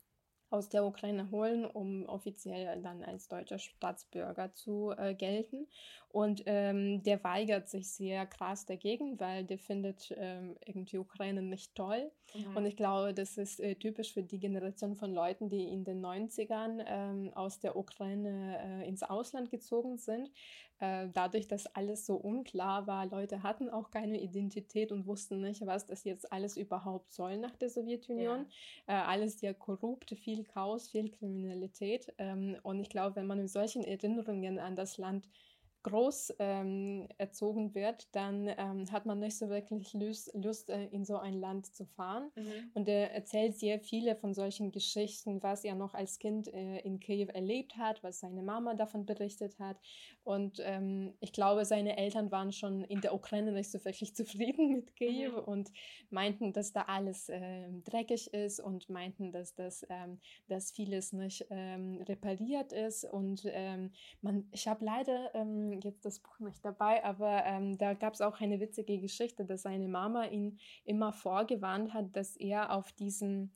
[0.50, 5.68] aus der Ukraine holen, um offiziell dann als deutscher Staatsbürger zu äh, gelten.
[6.08, 11.76] Und ähm, der weigert sich sehr krass dagegen, weil der findet ähm, irgendwie Ukraine nicht
[11.76, 12.10] toll.
[12.34, 12.56] Mhm.
[12.56, 16.04] Und ich glaube, das ist äh, typisch für die Generation von Leuten, die in den
[16.04, 20.30] 90ern ähm, aus der Ukraine äh, ins Ausland gezogen sind.
[20.80, 25.66] Äh, dadurch, dass alles so unklar war, Leute hatten auch keine Identität und wussten nicht,
[25.66, 28.46] was das jetzt alles überhaupt soll nach der Sowjetunion.
[28.88, 29.00] Ja.
[29.00, 32.12] Äh, alles sehr korrupt, viel Chaos, viel Kriminalität.
[32.16, 35.28] Ähm, und ich glaube, wenn man mit solchen Erinnerungen an das Land
[35.82, 41.04] groß ähm, erzogen wird, dann ähm, hat man nicht so wirklich Lust, Lust äh, in
[41.04, 42.30] so ein Land zu fahren.
[42.36, 42.70] Mhm.
[42.74, 47.00] Und er erzählt sehr viele von solchen Geschichten, was er noch als Kind äh, in
[47.00, 49.78] Kiew erlebt hat, was seine Mama davon berichtet hat.
[50.24, 54.72] Und ähm, ich glaube, seine Eltern waren schon in der Ukraine nicht so wirklich zufrieden
[54.72, 55.44] mit Kiew mhm.
[55.44, 55.72] und
[56.10, 61.46] meinten, dass da alles äh, dreckig ist und meinten, dass das ähm, dass vieles nicht
[61.50, 63.04] ähm, repariert ist.
[63.04, 65.34] Und ähm, man, ich habe leider
[65.72, 69.62] jetzt das Buch nicht dabei, aber ähm, da gab es auch eine witzige Geschichte, dass
[69.62, 73.52] seine Mama ihn immer vorgewarnt hat, dass er auf diesen,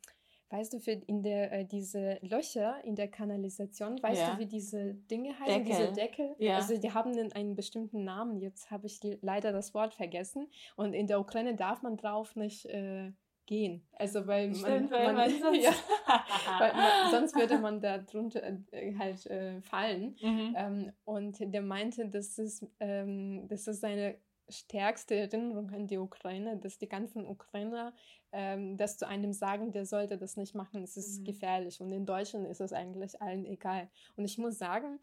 [0.51, 4.35] weißt du, für in der äh, diese Löcher in der Kanalisation, weißt ja.
[4.35, 5.77] du, wie diese Dinge heißen, Deckel.
[5.77, 6.37] diese Deckel?
[6.39, 6.57] Ja.
[6.57, 8.41] Also die haben einen, einen bestimmten Namen.
[8.41, 10.49] Jetzt habe ich leider das Wort vergessen.
[10.77, 13.13] Und in der Ukraine darf man drauf nicht äh,
[13.47, 13.87] gehen.
[13.93, 15.73] Also weil man, Stimmt, weil man, man sonst, ja,
[16.59, 20.17] weil man, sonst würde man da drunter äh, halt äh, fallen.
[20.21, 20.55] Mhm.
[20.57, 24.17] Ähm, und der meinte, dass es, ähm, das ist seine
[24.49, 27.95] stärkste Erinnerung an die Ukraine, dass die ganzen Ukrainer
[28.33, 31.25] ähm, das zu einem sagen, der sollte das nicht machen, es ist mhm.
[31.25, 31.81] gefährlich.
[31.81, 33.89] Und in Deutschland ist es eigentlich allen egal.
[34.17, 35.01] Und ich muss sagen,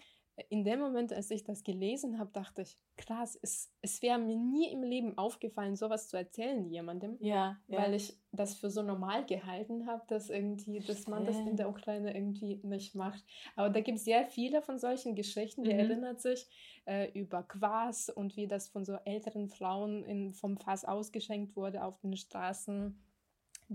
[0.49, 4.35] in dem Moment, als ich das gelesen habe, dachte ich, krass, es, es wäre mir
[4.35, 7.95] nie im Leben aufgefallen, sowas zu erzählen jemandem, ja, weil ja.
[7.95, 12.15] ich das für so normal gehalten habe, dass irgendwie, dass man das in der Ukraine
[12.15, 13.23] irgendwie nicht macht.
[13.55, 15.79] Aber da gibt es sehr viele von solchen Geschichten, die mhm.
[15.79, 16.47] erinnert sich
[16.85, 21.83] äh, über Quas und wie das von so älteren Frauen in, vom Fass ausgeschenkt wurde
[21.83, 22.97] auf den Straßen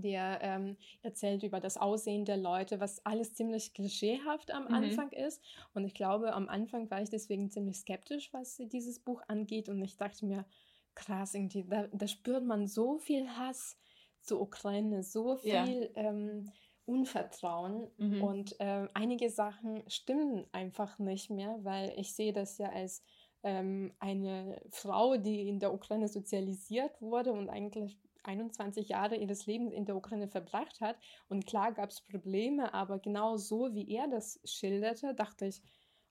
[0.01, 4.73] der ähm, erzählt über das Aussehen der Leute, was alles ziemlich klischeehaft am mhm.
[4.73, 5.43] Anfang ist.
[5.73, 9.69] Und ich glaube, am Anfang war ich deswegen ziemlich skeptisch, was dieses Buch angeht.
[9.69, 10.45] Und ich dachte mir,
[10.95, 13.77] krass, irgendwie, da, da spürt man so viel Hass
[14.21, 16.01] zur Ukraine, so viel ja.
[16.03, 16.51] ähm,
[16.85, 17.87] Unvertrauen.
[17.97, 18.23] Mhm.
[18.23, 23.03] Und äh, einige Sachen stimmen einfach nicht mehr, weil ich sehe das ja als
[23.43, 29.73] ähm, eine Frau, die in der Ukraine sozialisiert wurde und eigentlich 21 Jahre ihres Lebens
[29.73, 30.97] in der Ukraine verbracht hat.
[31.29, 35.61] Und klar gab es Probleme, aber genau so, wie er das schilderte, dachte ich,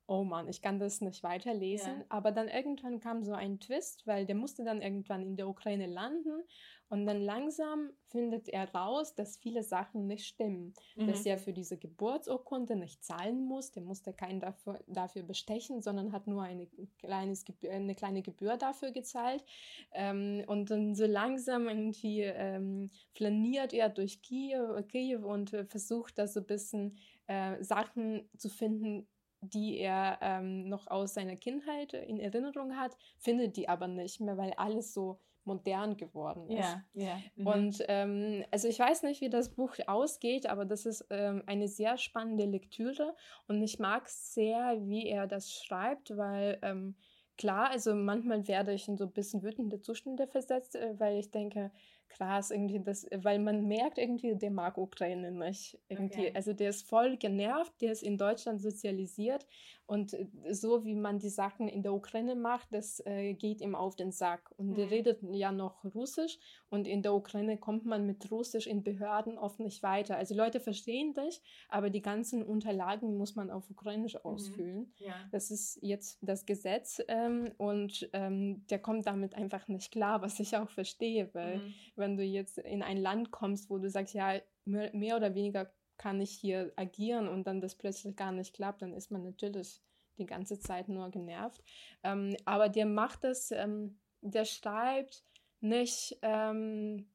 [0.06, 1.98] oh Mann, ich kann das nicht weiterlesen.
[1.98, 2.04] Ja.
[2.08, 5.86] Aber dann irgendwann kam so ein Twist, weil der musste dann irgendwann in der Ukraine
[5.86, 6.42] landen
[6.88, 10.72] und dann langsam findet er raus, dass viele Sachen nicht stimmen.
[10.94, 11.08] Mhm.
[11.08, 16.12] Dass er für diese Geburtsurkunde nicht zahlen muss, der musste keinen dafür, dafür bestechen, sondern
[16.12, 16.68] hat nur eine,
[16.98, 19.44] kleines, eine kleine Gebühr dafür gezahlt.
[19.92, 26.18] Ähm, und dann so langsam irgendwie ähm, flaniert er durch Kiew, Kiew und äh, versucht
[26.18, 26.96] da so ein bisschen
[27.26, 29.08] äh, Sachen zu finden,
[29.40, 34.36] die er ähm, noch aus seiner Kindheit in Erinnerung hat, findet die aber nicht mehr,
[34.36, 36.58] weil alles so modern geworden ist.
[36.58, 37.18] Ja, ja.
[37.36, 37.46] Mhm.
[37.46, 41.68] Und ähm, also ich weiß nicht, wie das Buch ausgeht, aber das ist ähm, eine
[41.68, 43.14] sehr spannende Lektüre
[43.48, 46.96] und ich mag sehr, wie er das schreibt, weil ähm,
[47.36, 51.30] klar, also manchmal werde ich in so ein bisschen wütende Zustände versetzt, äh, weil ich
[51.30, 51.70] denke,
[52.08, 55.78] krass, irgendwie das, weil man merkt irgendwie, der mag Ukraine nicht.
[55.88, 56.28] Irgendwie.
[56.28, 56.32] Okay.
[56.34, 59.46] Also der ist voll genervt, der ist in Deutschland sozialisiert
[59.86, 63.74] und äh, so wie man die Sachen in der Ukraine macht, das äh, geht ihm
[63.74, 64.52] auf den Sack.
[64.56, 64.74] Und mhm.
[64.74, 66.38] der redet ja noch Russisch
[66.70, 70.16] und in der Ukraine kommt man mit Russisch in Behörden oft nicht weiter.
[70.16, 74.20] Also Leute verstehen dich, aber die ganzen Unterlagen muss man auf Ukrainisch mhm.
[74.22, 74.92] ausfüllen.
[74.98, 75.14] Ja.
[75.30, 80.40] Das ist jetzt das Gesetz ähm, und ähm, der kommt damit einfach nicht klar, was
[80.40, 84.14] ich auch verstehe, weil mhm wenn du jetzt in ein Land kommst, wo du sagst,
[84.14, 88.82] ja, mehr, oder weniger kann ich hier agieren und dann das plötzlich gar nicht klappt,
[88.82, 89.80] dann ist man natürlich
[90.18, 91.62] die ganze Zeit nur genervt.
[92.02, 95.24] Ähm, aber der macht das, ähm, der schreibt
[95.60, 97.08] nicht, ähm,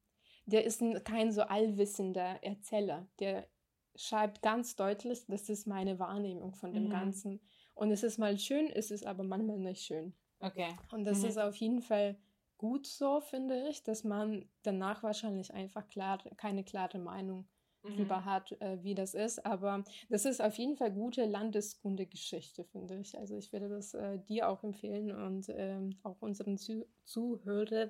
[0.45, 3.07] der ist kein so allwissender Erzähler.
[3.19, 3.47] Der
[3.95, 6.89] schreibt ganz deutlich, das ist meine Wahrnehmung von dem mhm.
[6.89, 7.39] Ganzen.
[7.73, 10.13] Und es ist mal schön, es ist aber manchmal nicht schön.
[10.39, 10.75] Okay.
[10.91, 11.25] Und das mhm.
[11.25, 12.17] ist auf jeden Fall
[12.62, 17.47] gut so, finde ich, dass man danach wahrscheinlich einfach klar, keine klare Meinung
[17.82, 18.26] drüber mhm.
[18.26, 19.43] hat, äh, wie das ist.
[19.43, 23.18] Aber das ist auf jeden Fall gute Landeskundegeschichte, finde ich.
[23.18, 27.89] Also ich würde das äh, dir auch empfehlen und ähm, auch unseren Zu Zuhörern,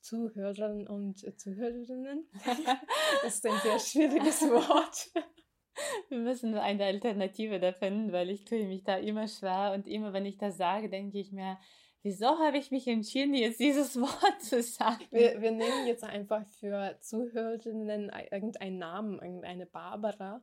[0.00, 2.28] Zuhörern und äh, Zuhörerinnen.
[3.22, 5.12] das ist ein sehr schwieriges Wort.
[6.08, 10.12] Wir müssen eine Alternative da finden, weil ich tue mich da immer schwer und immer,
[10.12, 11.58] wenn ich das sage, denke ich mir,
[12.02, 15.04] wieso habe ich mich entschieden, jetzt dieses Wort zu sagen?
[15.10, 20.42] Wir, wir nehmen jetzt einfach für Zuhörerinnen irgendeinen Namen, irgendeine Barbara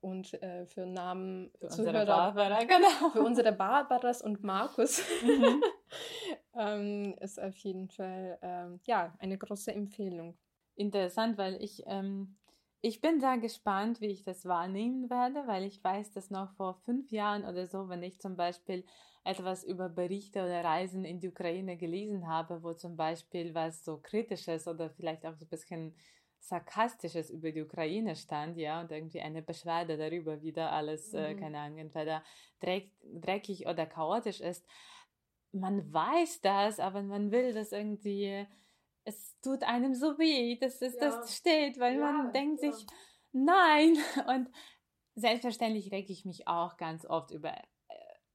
[0.00, 3.10] und äh, für Namen für Zuhörer, Barbara, genau.
[3.12, 5.62] für unsere Barbaras und Markus mhm.
[6.58, 10.36] ähm, ist auf jeden Fall ähm, ja eine große Empfehlung.
[10.76, 12.36] Interessant, weil ich ähm,
[12.84, 16.74] ich bin sehr gespannt, wie ich das wahrnehmen werde, weil ich weiß, dass noch vor
[16.84, 18.84] fünf Jahren oder so, wenn ich zum Beispiel
[19.24, 23.98] etwas über Berichte oder Reisen in die Ukraine gelesen habe, wo zum Beispiel was so
[23.98, 25.94] Kritisches oder vielleicht auch so ein bisschen
[26.40, 31.32] Sarkastisches über die Ukraine stand, ja, und irgendwie eine Beschwerde darüber, wie da alles, äh,
[31.32, 31.38] mhm.
[31.38, 32.22] äh, keine Ahnung, entweder
[32.60, 34.66] dreck, dreckig oder chaotisch ist.
[35.52, 38.46] Man weiß das, aber man will das irgendwie,
[39.04, 41.00] es tut einem so weh, dass es ja.
[41.00, 42.72] das steht, weil ja, man denkt ja.
[42.72, 42.86] sich,
[43.32, 43.96] nein.
[44.28, 44.50] Und
[45.14, 47.54] selbstverständlich reg ich mich auch ganz oft über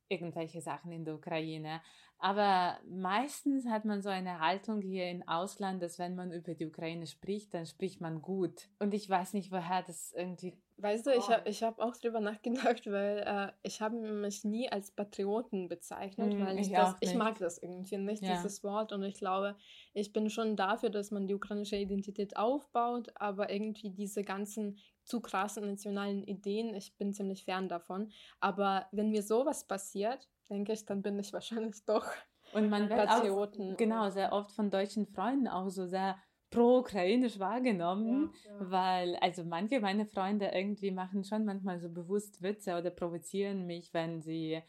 [0.10, 1.82] irgendwelche Sachen in der Ukraine.
[2.22, 6.66] Aber meistens hat man so eine Haltung hier im Ausland, dass wenn man über die
[6.66, 8.68] Ukraine spricht, dann spricht man gut.
[8.80, 10.57] Und ich weiß nicht, woher das irgendwie.
[10.76, 14.70] Weißt du, ich habe ich hab auch drüber nachgedacht, weil äh, ich habe mich nie
[14.70, 18.34] als Patrioten bezeichnet, mm, weil ich, ich, das, ich mag das irgendwie nicht, ja.
[18.34, 18.91] dieses Wort.
[18.91, 19.55] Und ich glaube,
[19.93, 24.78] ich bin schon dafür, dass man die ukrainische Identität aufbaut, aber irgendwie diese ganzen
[25.10, 26.74] zu krassen nationalen Ideen.
[26.76, 28.12] Ich bin ziemlich fern davon.
[28.39, 32.05] Aber wenn mir sowas passiert, denke ich, dann bin ich wahrscheinlich doch.
[32.53, 33.74] Und man wird Patrioten.
[33.74, 36.18] Auch, genau, sehr oft von deutschen Freunden auch so sehr
[36.49, 38.72] pro-ukrainisch wahrgenommen, ja, ja.
[38.72, 43.93] weil also manche meiner Freunde irgendwie machen schon manchmal so bewusst Witze oder provozieren mich,
[43.93, 44.60] wenn sie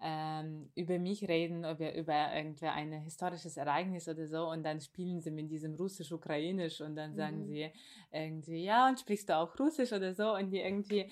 [0.00, 5.20] ähm, über mich reden, über, über irgendwie ein historisches Ereignis oder so und dann spielen
[5.20, 7.46] sie mit diesem Russisch-Ukrainisch und dann sagen mhm.
[7.46, 7.72] sie
[8.12, 11.10] irgendwie, ja, und sprichst du auch Russisch oder so und die irgendwie,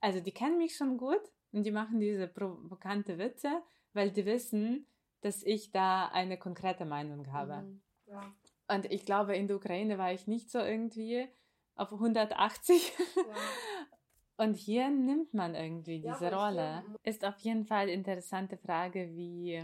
[0.00, 1.22] also die kennen mich schon gut
[1.52, 3.62] und die machen diese provokante Witze,
[3.92, 4.86] weil die wissen,
[5.22, 7.62] dass ich da eine konkrete Meinung habe.
[7.62, 7.82] Mhm.
[8.06, 8.34] Ja.
[8.68, 11.28] Und ich glaube, in der Ukraine war ich nicht so irgendwie
[11.74, 12.92] auf 180.
[12.98, 13.22] Ja.
[14.40, 16.82] Und hier nimmt man irgendwie diese ja, Rolle.
[17.02, 19.62] Ist auf jeden Fall interessante Frage, wie,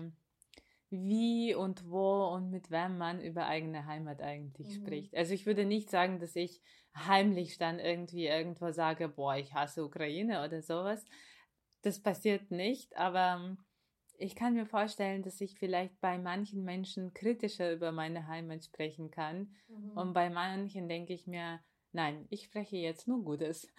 [0.90, 4.84] wie und wo und mit wem man über eigene Heimat eigentlich mhm.
[4.84, 5.16] spricht.
[5.16, 6.60] Also ich würde nicht sagen, dass ich
[6.94, 11.02] heimlich dann irgendwie irgendwo sage, boah, ich hasse Ukraine oder sowas.
[11.80, 13.56] Das passiert nicht, aber
[14.18, 19.10] ich kann mir vorstellen, dass ich vielleicht bei manchen Menschen kritischer über meine Heimat sprechen
[19.10, 19.54] kann.
[19.68, 19.92] Mhm.
[19.92, 21.60] Und bei manchen denke ich mir,
[21.96, 23.72] Nein, ich spreche jetzt nur Gutes.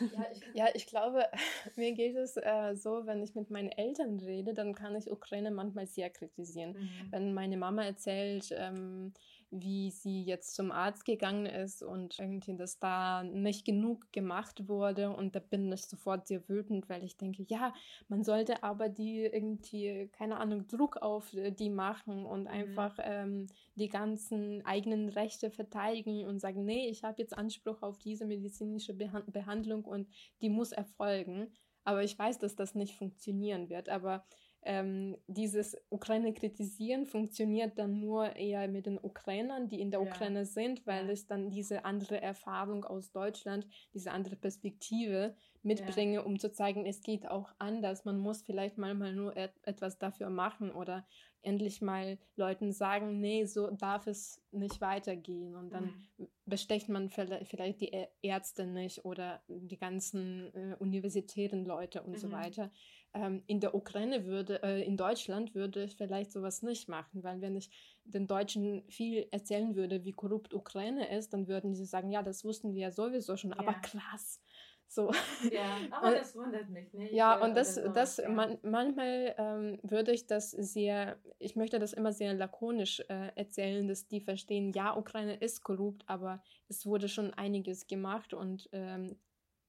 [0.00, 1.26] Ja, ich, ja, ich glaube,
[1.76, 5.50] mir geht es äh, so, wenn ich mit meinen Eltern rede, dann kann ich Ukraine
[5.50, 6.72] manchmal sehr kritisieren.
[6.72, 6.88] Mhm.
[7.10, 9.12] Wenn meine Mama erzählt, ähm,
[9.50, 15.10] wie sie jetzt zum Arzt gegangen ist und irgendwie, dass da nicht genug gemacht wurde.
[15.10, 17.72] Und da bin ich sofort sehr wütend, weil ich denke, ja,
[18.08, 22.48] man sollte aber die irgendwie, keine Ahnung, Druck auf die machen und mhm.
[22.48, 27.98] einfach ähm, die ganzen eigenen Rechte verteidigen und sagen, nee, ich habe jetzt Anspruch auf
[27.98, 30.08] diese medizinische Behand Behandlung und
[30.42, 31.52] die muss erfolgen.
[31.84, 33.88] Aber ich weiß, dass das nicht funktionieren wird.
[33.88, 34.26] Aber
[34.62, 40.06] ähm, dieses Ukraine kritisieren funktioniert dann nur eher mit den Ukrainern, die in der ja.
[40.06, 46.20] Ukraine sind, weil ich dann diese andere Erfahrung aus Deutschland, diese andere Perspektive mitbringe, ja.
[46.22, 48.04] um zu zeigen, es geht auch anders.
[48.04, 51.06] Man muss vielleicht manchmal nur et etwas dafür machen oder
[51.42, 55.54] endlich mal Leuten sagen, nee, so darf es nicht weitergehen.
[55.54, 56.28] Und dann mhm.
[56.46, 57.92] bestecht man vielleicht die
[58.22, 62.16] Ärzte nicht oder die ganzen äh, universitären Leute und mhm.
[62.16, 62.70] so weiter.
[63.14, 67.40] Ähm, in der Ukraine würde, äh, in Deutschland würde ich vielleicht sowas nicht machen, weil
[67.40, 67.70] wenn ich
[68.04, 72.44] den Deutschen viel erzählen würde, wie korrupt Ukraine ist, dann würden sie sagen, ja, das
[72.44, 73.58] wussten wir ja sowieso schon, ja.
[73.58, 74.40] aber krass.
[74.88, 75.12] So.
[75.50, 77.12] Ja, aber das wundert mich nicht.
[77.12, 77.88] Ja, und das, so.
[77.88, 78.28] das ja.
[78.28, 83.86] Man, manchmal ähm, würde ich das sehr, ich möchte das immer sehr lakonisch äh, erzählen,
[83.86, 89.16] dass die verstehen, ja, Ukraine ist korrupt, aber es wurde schon einiges gemacht und ähm,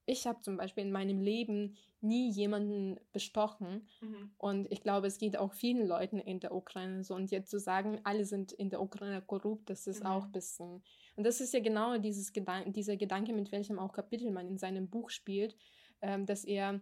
[0.09, 3.87] ich habe zum Beispiel in meinem Leben nie jemanden bestochen.
[4.01, 4.31] Mhm.
[4.37, 7.13] Und ich glaube, es geht auch vielen Leuten in der Ukraine so.
[7.13, 10.09] Und jetzt zu sagen, alle sind in der Ukraine korrupt, das ist mhm.
[10.09, 10.81] auch ein bisschen.
[11.15, 14.57] Und das ist ja genau dieses Gedan dieser Gedanke, mit welchem auch Kapitel man in
[14.57, 15.55] seinem Buch spielt,
[16.01, 16.81] ähm, dass er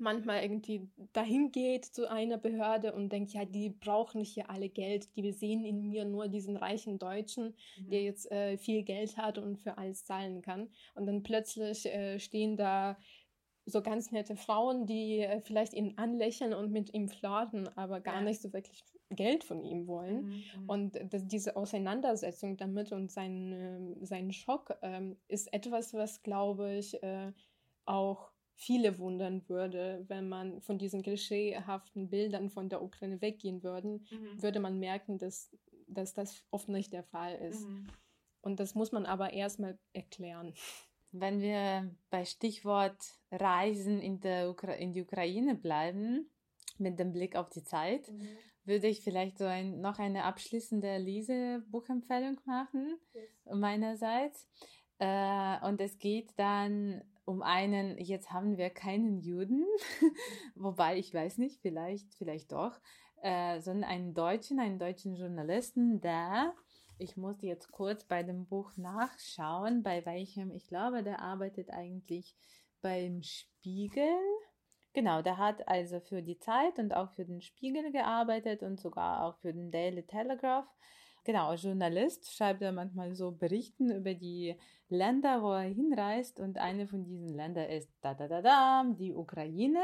[0.00, 5.14] manchmal irgendwie dahin geht zu einer Behörde und denkt, ja, die brauchen hier alle Geld,
[5.16, 7.90] die sehen in mir nur diesen reichen Deutschen, mhm.
[7.90, 10.68] der jetzt äh, viel Geld hat und für alles zahlen kann.
[10.94, 12.96] Und dann plötzlich äh, stehen da
[13.66, 18.16] so ganz nette Frauen, die äh, vielleicht ihn anlächeln und mit ihm flirten, aber gar
[18.16, 18.22] ja.
[18.22, 20.26] nicht so wirklich Geld von ihm wollen.
[20.26, 20.68] Mhm, mhm.
[20.68, 26.74] und das, diese Auseinandersetzung damit und sein, äh, sein Schock ähm, ist etwas, was, glaube
[26.74, 27.32] ich, äh,
[27.84, 28.29] auch
[28.60, 34.42] viele wundern würde, wenn man von diesen klischeehaften Bildern von der Ukraine weggehen würden, mhm.
[34.42, 35.50] würde man merken, dass,
[35.86, 37.66] dass das oft nicht der Fall ist.
[37.66, 37.86] Mhm.
[38.42, 40.52] Und das muss man aber erstmal erklären.
[41.10, 42.98] Wenn wir bei Stichwort
[43.30, 46.30] Reisen in, der Ukra in die Ukraine bleiben,
[46.76, 48.28] mit dem Blick auf die Zeit, mhm.
[48.64, 53.54] würde ich vielleicht so ein, noch eine abschließende Lesebuchempfehlung machen, yes.
[53.54, 54.46] meinerseits.
[54.98, 59.64] Äh, und es geht dann um einen, jetzt haben wir keinen Juden,
[60.54, 62.80] wobei ich weiß nicht, vielleicht, vielleicht doch,
[63.22, 66.54] äh, sondern einen Deutschen, einen deutschen Journalisten, der
[67.00, 72.36] ich muss jetzt kurz bei dem Buch nachschauen, bei welchem, ich glaube, der arbeitet eigentlich
[72.82, 74.18] beim Spiegel.
[74.92, 79.24] Genau, der hat also für die Zeit und auch für den Spiegel gearbeitet und sogar
[79.24, 80.66] auch für den Daily Telegraph.
[81.24, 84.56] Genau, Journalist schreibt er manchmal so Berichten über die
[84.88, 89.14] Länder, wo er hinreist und eine von diesen Ländern ist da da da da die
[89.14, 89.82] Ukraine.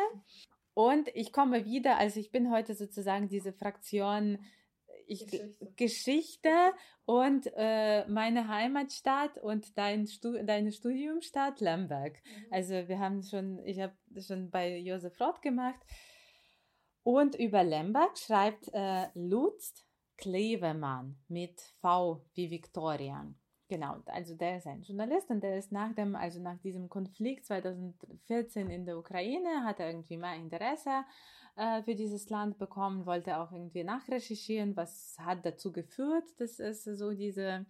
[0.74, 4.39] Und ich komme wieder, also ich bin heute sozusagen diese Fraktion
[5.07, 5.72] ich, Geschichte.
[5.76, 6.72] Geschichte
[7.05, 12.14] und äh, meine Heimatstadt und dein Stu deine Studiumstadt Lemberg.
[12.24, 12.47] Mhm.
[12.51, 15.80] Also wir haben schon, ich habe schon bei Josef Roth gemacht.
[17.05, 19.87] Und über Lemberg schreibt äh, Lutz
[20.17, 23.27] Klevemann mit V wie Victoria.
[23.69, 27.47] Genau, also der ist ein Journalist und der ist nach dem, also nach diesem Konflikt
[27.47, 31.05] 2014 in der Ukraine, hat er irgendwie mehr Interesse
[31.57, 36.85] äh, für dieses Land bekommen, wollte auch irgendwie nachrecherchieren, was hat dazu geführt, dass es
[36.85, 37.67] so diese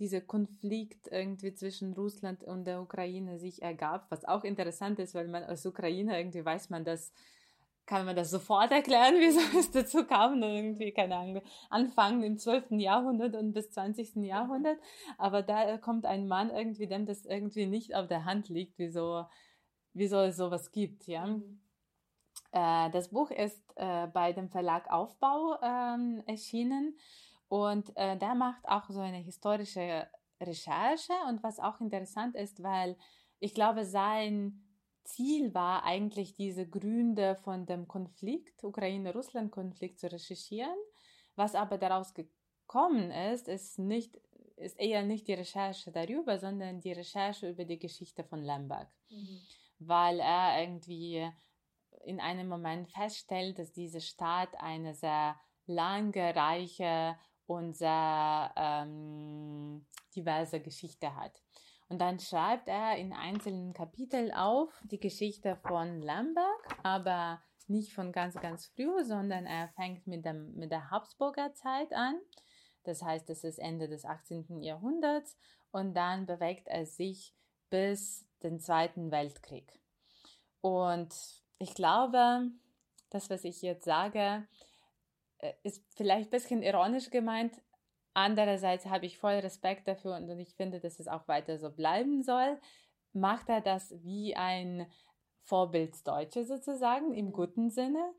[0.00, 5.28] dieser Konflikt irgendwie zwischen Russland und der Ukraine sich ergab, was auch interessant ist, weil
[5.28, 7.12] man als Ukrainer irgendwie weiß man das,
[7.90, 12.78] kann man das sofort erklären, wieso es dazu kam, irgendwie, keine Ahnung, anfangen im 12.
[12.78, 14.14] Jahrhundert und bis 20.
[14.24, 14.78] Jahrhundert,
[15.18, 19.24] aber da kommt ein Mann irgendwie, dem das irgendwie nicht auf der Hand liegt, wieso,
[19.92, 21.26] wieso es sowas gibt, ja.
[21.26, 21.60] Mhm.
[22.52, 26.96] Äh, das Buch ist äh, bei dem Verlag Aufbau ähm, erschienen
[27.48, 30.08] und äh, der macht auch so eine historische
[30.40, 32.96] Recherche und was auch interessant ist, weil
[33.40, 34.62] ich glaube, sein
[35.04, 40.76] Ziel war eigentlich diese Gründe von dem Konflikt, Ukraine-Russland-Konflikt zu recherchieren.
[41.36, 44.20] Was aber daraus gekommen ist, ist nicht
[44.60, 48.88] ist eher nicht die Recherche darüber, sondern die Recherche über die Geschichte von Lemberg.
[49.08, 49.40] Mhm.
[49.78, 51.28] Weil er irgendwie
[52.04, 55.36] in einem Moment feststellt, dass diese Stadt eine sehr
[55.66, 61.42] lange, reiche und sehr ähm, diverse Geschichte hat.
[61.90, 68.12] Und dann schreibt er in einzelnen Kapiteln auf die Geschichte von Lemberg, aber nicht von
[68.12, 72.14] ganz, ganz früh, sondern er fängt mit, dem, mit der Habsburger Zeit an.
[72.84, 74.62] Das heißt, das ist Ende des 18.
[74.62, 75.36] Jahrhunderts
[75.72, 77.34] und dann bewegt er sich
[77.70, 79.80] bis den Zweiten Weltkrieg.
[80.60, 81.12] Und
[81.58, 82.52] ich glaube,
[83.10, 84.46] das, was ich jetzt sage,
[85.38, 87.60] äh, ist vielleicht ein bisschen ironisch gemeint.
[88.14, 92.22] Andererseits habe ich voll Respekt dafür und ich finde, dass es auch weiter so bleiben
[92.22, 92.58] soll.
[93.12, 94.86] Macht er das wie ein
[95.42, 98.12] Vorbildsdeutsche sozusagen im guten Sinne?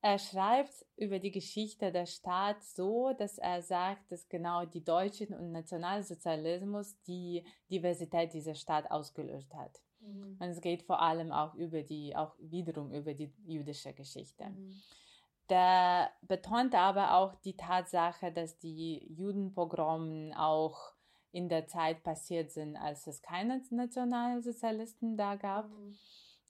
[0.00, 5.32] Er schreibt über die Geschichte der Staat so, dass er sagt, dass genau die Deutschen
[5.32, 9.80] und Nationalsozialismus die Diversität dieser Stadt ausgelöst hat.
[10.00, 10.38] Mhm.
[10.40, 14.44] Und es geht vor allem auch über die, auch wiederum über die jüdische Geschichte.
[14.50, 14.74] Mhm.
[15.52, 20.94] Der betont aber auch die Tatsache, dass die Judenpogromen auch
[21.30, 25.68] in der Zeit passiert sind, als es keine Nationalsozialisten da gab.
[25.68, 25.98] Mhm.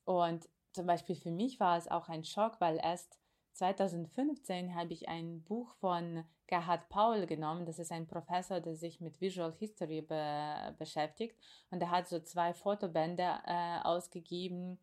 [0.05, 3.19] Und zum Beispiel für mich war es auch ein Schock, weil erst
[3.55, 7.67] 2015 habe ich ein Buch von Gerhard Paul genommen.
[7.67, 11.37] Das ist ein Professor, der sich mit Visual History be beschäftigt.
[11.73, 14.79] Und er hat so zwei Fotobände äh, ausgegeben.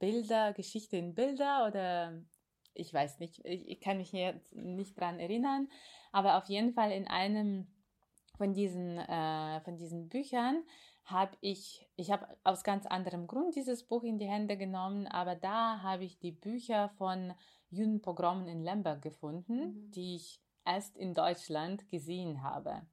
[0.00, 2.20] Bilder, Geschichte in Bilder oder
[2.74, 5.68] ich weiß nicht, ich, ich kann mich jetzt nicht dran erinnern.
[6.12, 7.66] Aber auf jeden Fall in einem
[8.36, 10.64] von diesen, äh, von diesen Büchern
[11.04, 15.34] habe ich, ich habe aus ganz anderem Grund dieses Buch in die Hände genommen, aber
[15.34, 17.34] da habe ich die Bücher von
[17.70, 19.90] Judenpogromen in Lemberg gefunden, mhm.
[19.90, 22.86] die ich erst in Deutschland gesehen habe.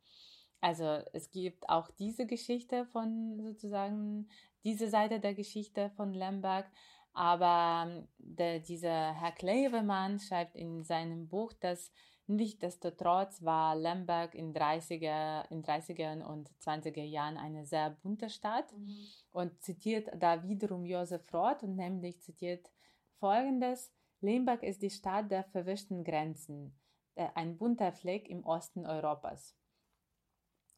[0.59, 4.29] Also es gibt auch diese Geschichte von sozusagen
[4.63, 6.69] diese Seite der Geschichte von Lemberg,
[7.13, 11.91] Aber ähm, der, dieser Herr Klevemann schreibt in seinem Buch, dass
[12.31, 19.05] Nichtsdestotrotz war Lemberg in 30er, in 30er und 20er Jahren eine sehr bunte Stadt mhm.
[19.31, 22.71] und zitiert da wiederum Josef Roth und nämlich zitiert
[23.19, 23.91] folgendes:
[24.21, 26.79] Lemberg ist die Stadt der verwischten Grenzen,
[27.15, 29.57] äh, ein bunter Fleck im Osten Europas.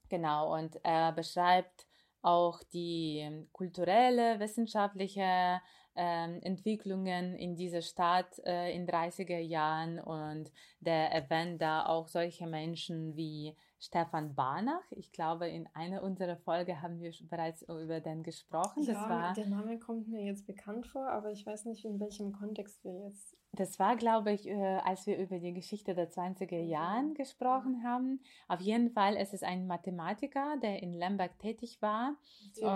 [0.10, 1.86] Genau, und er beschreibt
[2.24, 5.62] auch die kulturelle, wissenschaftliche
[5.96, 12.48] ähm, Entwicklungen in dieser Stadt äh, in 30er Jahren und der erwähnt da auch solche
[12.48, 14.84] Menschen wie Stefan Barnach.
[14.92, 18.84] Ich glaube, in einer unserer Folgen haben wir bereits über den gesprochen.
[18.84, 22.32] Ja, war, der Name kommt mir jetzt bekannt vor, aber ich weiß nicht, in welchem
[22.32, 23.36] Kontext wir jetzt.
[23.56, 28.20] Das war, glaube ich, äh, als wir über die Geschichte der 20er Jahren gesprochen haben.
[28.48, 32.16] Auf jeden Fall ist es ein Mathematiker, der in Lemberg tätig war.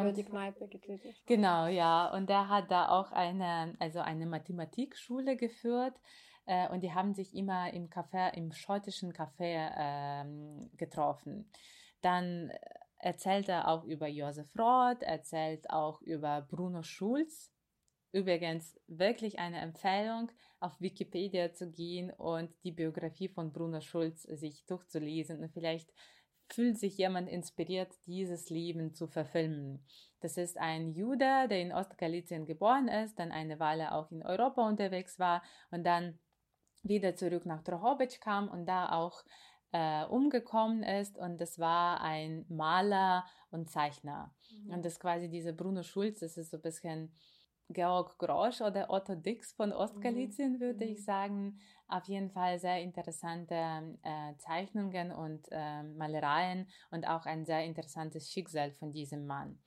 [0.03, 1.25] Über die Kneipe getätigt.
[1.25, 2.13] Genau, ja.
[2.13, 5.99] Und der hat da auch eine, also eine Mathematikschule geführt
[6.45, 11.49] äh, und die haben sich immer im Café, im schottischen Café ähm, getroffen.
[12.01, 12.51] Dann
[12.99, 17.51] erzählt er auch über Josef Roth, erzählt auch über Bruno Schulz.
[18.11, 24.65] Übrigens wirklich eine Empfehlung, auf Wikipedia zu gehen und die Biografie von Bruno Schulz sich
[24.65, 25.39] durchzulesen.
[25.39, 25.93] Und vielleicht
[26.49, 29.85] fühlt sich jemand inspiriert, dieses Leben zu verfilmen.
[30.21, 34.67] Das ist ein Jude, der in Ostgalizien geboren ist, dann eine Weile auch in Europa
[34.67, 36.17] unterwegs war und dann
[36.83, 39.23] wieder zurück nach Drohobic kam und da auch
[39.73, 44.33] äh, umgekommen ist und das war ein Maler und Zeichner.
[44.49, 44.73] Mhm.
[44.73, 47.13] Und das quasi dieser Bruno Schulz, das ist so ein bisschen
[47.69, 50.59] Georg Grosch oder Otto Dix von Ostgalizien, mhm.
[50.59, 51.03] würde ich mhm.
[51.03, 51.59] sagen.
[51.89, 53.55] Auf jeden Fall sehr interessante
[54.03, 59.59] äh, Zeichnungen und äh, Malereien und auch ein sehr interessantes Schicksal von diesem Mann.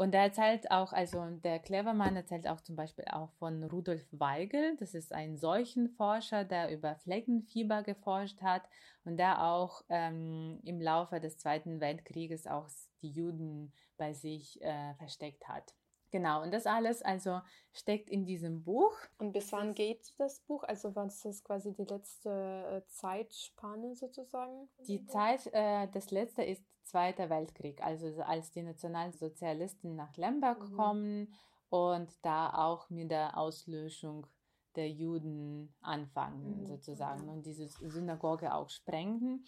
[0.00, 4.74] Und er erzählt auch, also der Clevermann erzählt auch zum Beispiel auch von Rudolf Weigel.
[4.78, 8.62] Das ist ein Seuchenforscher, der über Fleckenfieber geforscht hat
[9.04, 12.66] und der auch ähm, im Laufe des Zweiten Weltkrieges auch
[13.02, 15.74] die Juden bei sich äh, versteckt hat.
[16.10, 17.40] Genau, und das alles also
[17.72, 18.92] steckt in diesem Buch.
[19.18, 20.64] Und bis wann geht das Buch?
[20.64, 24.68] Also was ist quasi die letzte äh, Zeitspanne sozusagen?
[24.86, 30.76] Die Zeit, äh, das letzte ist Zweiter Weltkrieg, also als die Nationalsozialisten nach Lemberg mhm.
[30.76, 31.34] kommen
[31.68, 34.26] und da auch mit der Auslöschung
[34.74, 36.66] der Juden anfangen, mhm.
[36.66, 39.44] sozusagen, und diese Synagoge auch sprengen.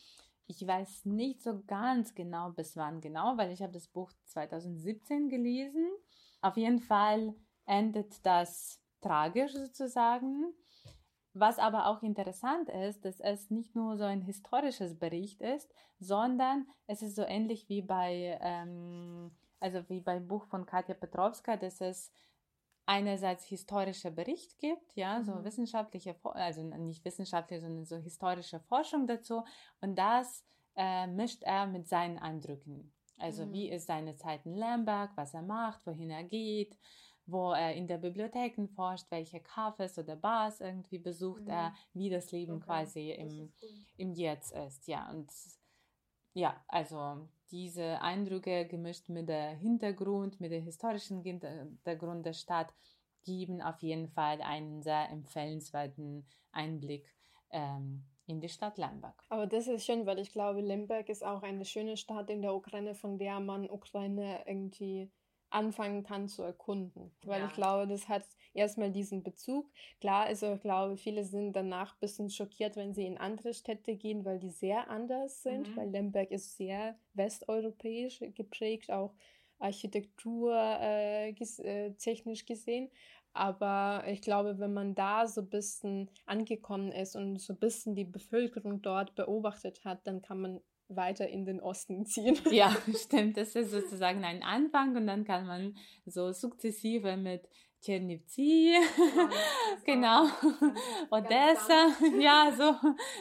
[0.47, 5.29] Ich weiß nicht so ganz genau, bis wann genau, weil ich habe das Buch 2017
[5.29, 5.91] gelesen.
[6.43, 7.35] Auf jeden Fall
[7.65, 10.53] endet das tragisch sozusagen.
[11.35, 16.67] Was aber auch interessant ist, dass es nicht nur so ein historisches Bericht ist, sondern
[16.87, 21.81] es ist so ähnlich wie bei, ähm, also wie beim Buch von Katja Petrovska, dass
[21.81, 22.13] es
[22.85, 25.45] einerseits historischer Bericht gibt, ja, so mhm.
[25.45, 29.45] wissenschaftliche, also nicht wissenschaftliche, sondern so historische Forschung dazu
[29.81, 32.93] und das äh, mischt er mit seinen Eindrücken.
[33.19, 33.53] Also mhm.
[33.53, 36.77] wie ist seine Zeit in Lemberg, was er macht, wohin er geht,
[37.27, 41.51] wo er in der Bibliotheken forscht, welche Cafés oder Bars irgendwie besucht mhm.
[41.51, 42.65] er, wie das Leben okay.
[42.65, 43.71] quasi im, cool.
[43.97, 44.89] im Jetzt ist.
[44.89, 45.31] Ja, und
[46.35, 52.73] ja, also diese Eindrücke gemischt mit dem Hintergrund, mit dem historischen Hintergrund der Stadt,
[53.25, 57.07] geben auf jeden Fall einen sehr empfehlenswerten Einblick
[57.51, 59.23] ähm, in die Stadt Lemberg.
[59.29, 62.55] Aber das ist schön, weil ich glaube, Lemberg ist auch eine schöne Stadt in der
[62.55, 65.11] Ukraine, von der man Ukraine irgendwie
[65.53, 67.15] anfangen kann zu erkunden.
[67.25, 67.47] Weil ja.
[67.47, 69.71] ich glaube, das hat erstmal diesen Bezug.
[70.01, 73.97] Klar, also ich glaube, viele sind danach ein bisschen schockiert, wenn sie in andere Städte
[73.97, 75.77] gehen, weil die sehr anders sind, mhm.
[75.77, 79.15] weil Lemberg ist sehr westeuropäisch geprägt, auch
[79.59, 82.91] Architektur äh, ges äh, technisch gesehen.
[83.35, 87.95] Aber ich glaube, wenn man da so ein bisschen angekommen ist und so ein bisschen
[87.95, 92.39] die Bevölkerung dort beobachtet hat, dann kann man weiter in den Osten ziehen.
[92.51, 93.37] Ja, stimmt.
[93.37, 97.49] Das ist sozusagen ein Anfang und dann kann man so sukzessive mit
[97.83, 99.29] Tschernivtsi, ja,
[99.85, 100.29] genau,
[101.11, 101.89] Odessa,
[102.21, 102.77] ja, so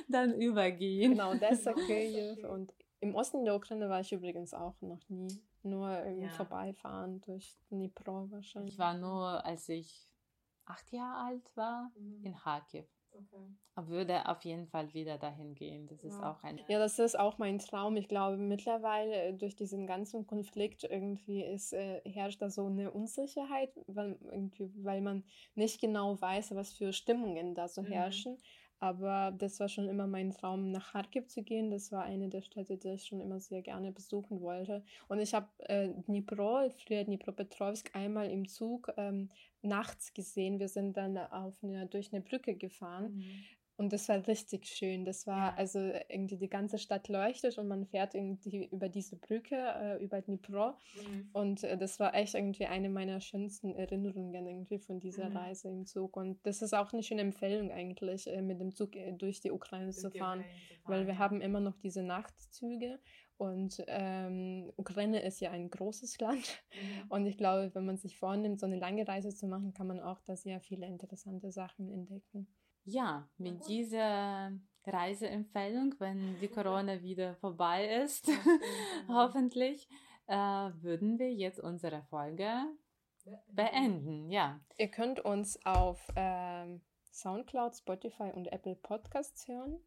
[0.07, 1.13] dann übergehen.
[1.13, 5.41] Genau, Odessa, Kiew und im Osten der Ukraine war ich übrigens auch noch nie.
[5.63, 6.29] Nur im ja.
[6.29, 8.73] Vorbeifahren durch Dnipro wahrscheinlich.
[8.73, 10.09] Ich war nur, als ich
[10.65, 12.25] acht Jahre alt war, mhm.
[12.25, 12.85] in Kharkiv.
[13.13, 13.55] Okay.
[13.75, 15.87] Aber würde auf jeden Fall wieder dahin gehen.
[15.87, 16.31] Das ist ja.
[16.31, 16.59] auch ein.
[16.67, 17.97] Ja, das ist auch mein Traum.
[17.97, 22.91] Ich glaube, mittlerweile äh, durch diesen ganzen Konflikt irgendwie ist, äh, herrscht da so eine
[22.91, 25.23] Unsicherheit, weil, irgendwie, weil man
[25.55, 27.87] nicht genau weiß, was für Stimmungen da so mhm.
[27.87, 28.37] herrschen.
[28.81, 31.69] Aber das war schon immer mein Traum, nach Kharkiv zu gehen.
[31.69, 34.83] Das war eine der Städte, die ich schon immer sehr gerne besuchen wollte.
[35.07, 39.29] Und ich habe äh, Dnipro, früher Dnipropetrovsk, einmal im Zug ähm,
[39.61, 40.59] nachts gesehen.
[40.59, 43.13] Wir sind dann auf eine, durch eine Brücke gefahren.
[43.13, 43.43] Mhm.
[43.81, 45.05] Und das war richtig schön.
[45.05, 49.55] Das war also irgendwie die ganze Stadt leuchtet und man fährt irgendwie über diese Brücke,
[49.55, 50.75] äh, über Dnipro.
[50.93, 51.29] Mhm.
[51.33, 55.37] Und äh, das war echt irgendwie eine meiner schönsten Erinnerungen irgendwie von dieser mhm.
[55.37, 56.15] Reise im Zug.
[56.15, 59.49] Und das ist auch eine schöne Empfehlung eigentlich, äh, mit dem Zug äh, durch die
[59.49, 60.45] Ukraine zu fahren,
[60.85, 62.99] weil wir haben immer noch diese Nachtzüge.
[63.37, 66.63] Und ähm, Ukraine ist ja ein großes Land.
[66.71, 67.09] Mhm.
[67.09, 69.99] Und ich glaube, wenn man sich vornimmt, so eine lange Reise zu machen, kann man
[69.99, 72.45] auch da sehr viele interessante Sachen entdecken.
[72.83, 74.51] Ja, mit dieser
[74.85, 78.27] Reiseempfehlung, wenn die Corona wieder vorbei ist,
[79.07, 79.87] hoffentlich,
[80.27, 82.65] äh, würden wir jetzt unsere Folge
[83.49, 84.31] beenden.
[84.31, 84.59] Ja.
[84.77, 89.79] Ihr könnt uns auf ähm, SoundCloud, Spotify und Apple Podcasts hören.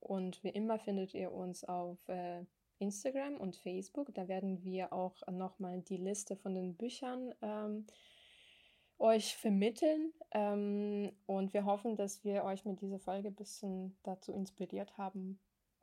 [0.00, 2.44] Und wie immer findet ihr uns auf äh,
[2.78, 4.12] Instagram und Facebook.
[4.14, 7.86] Da werden wir auch nochmal die Liste von den Büchern ähm,
[9.04, 10.12] euch vermitteln.
[10.32, 15.38] Ähm, und wir hoffen, dass wir euch mit dieser Folge ein bisschen dazu inspiriert haben,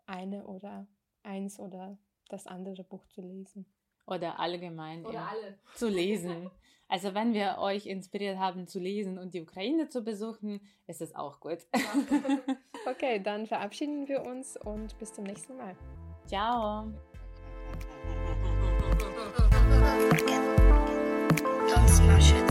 [0.05, 0.88] eine oder
[1.24, 1.97] eins oder
[2.30, 3.65] das andere Buch zu lesen.
[4.07, 5.59] Oder allgemein oder alle.
[5.76, 6.49] zu lesen.
[6.88, 11.15] Also wenn wir euch inspiriert haben zu lesen und die Ukraine zu besuchen, ist es
[11.15, 11.59] auch gut.
[12.86, 15.76] okay, dann verabschieden wir uns und bis zum nächsten Mal.
[16.26, 16.91] Ciao.
[21.69, 22.51] Don't smash it.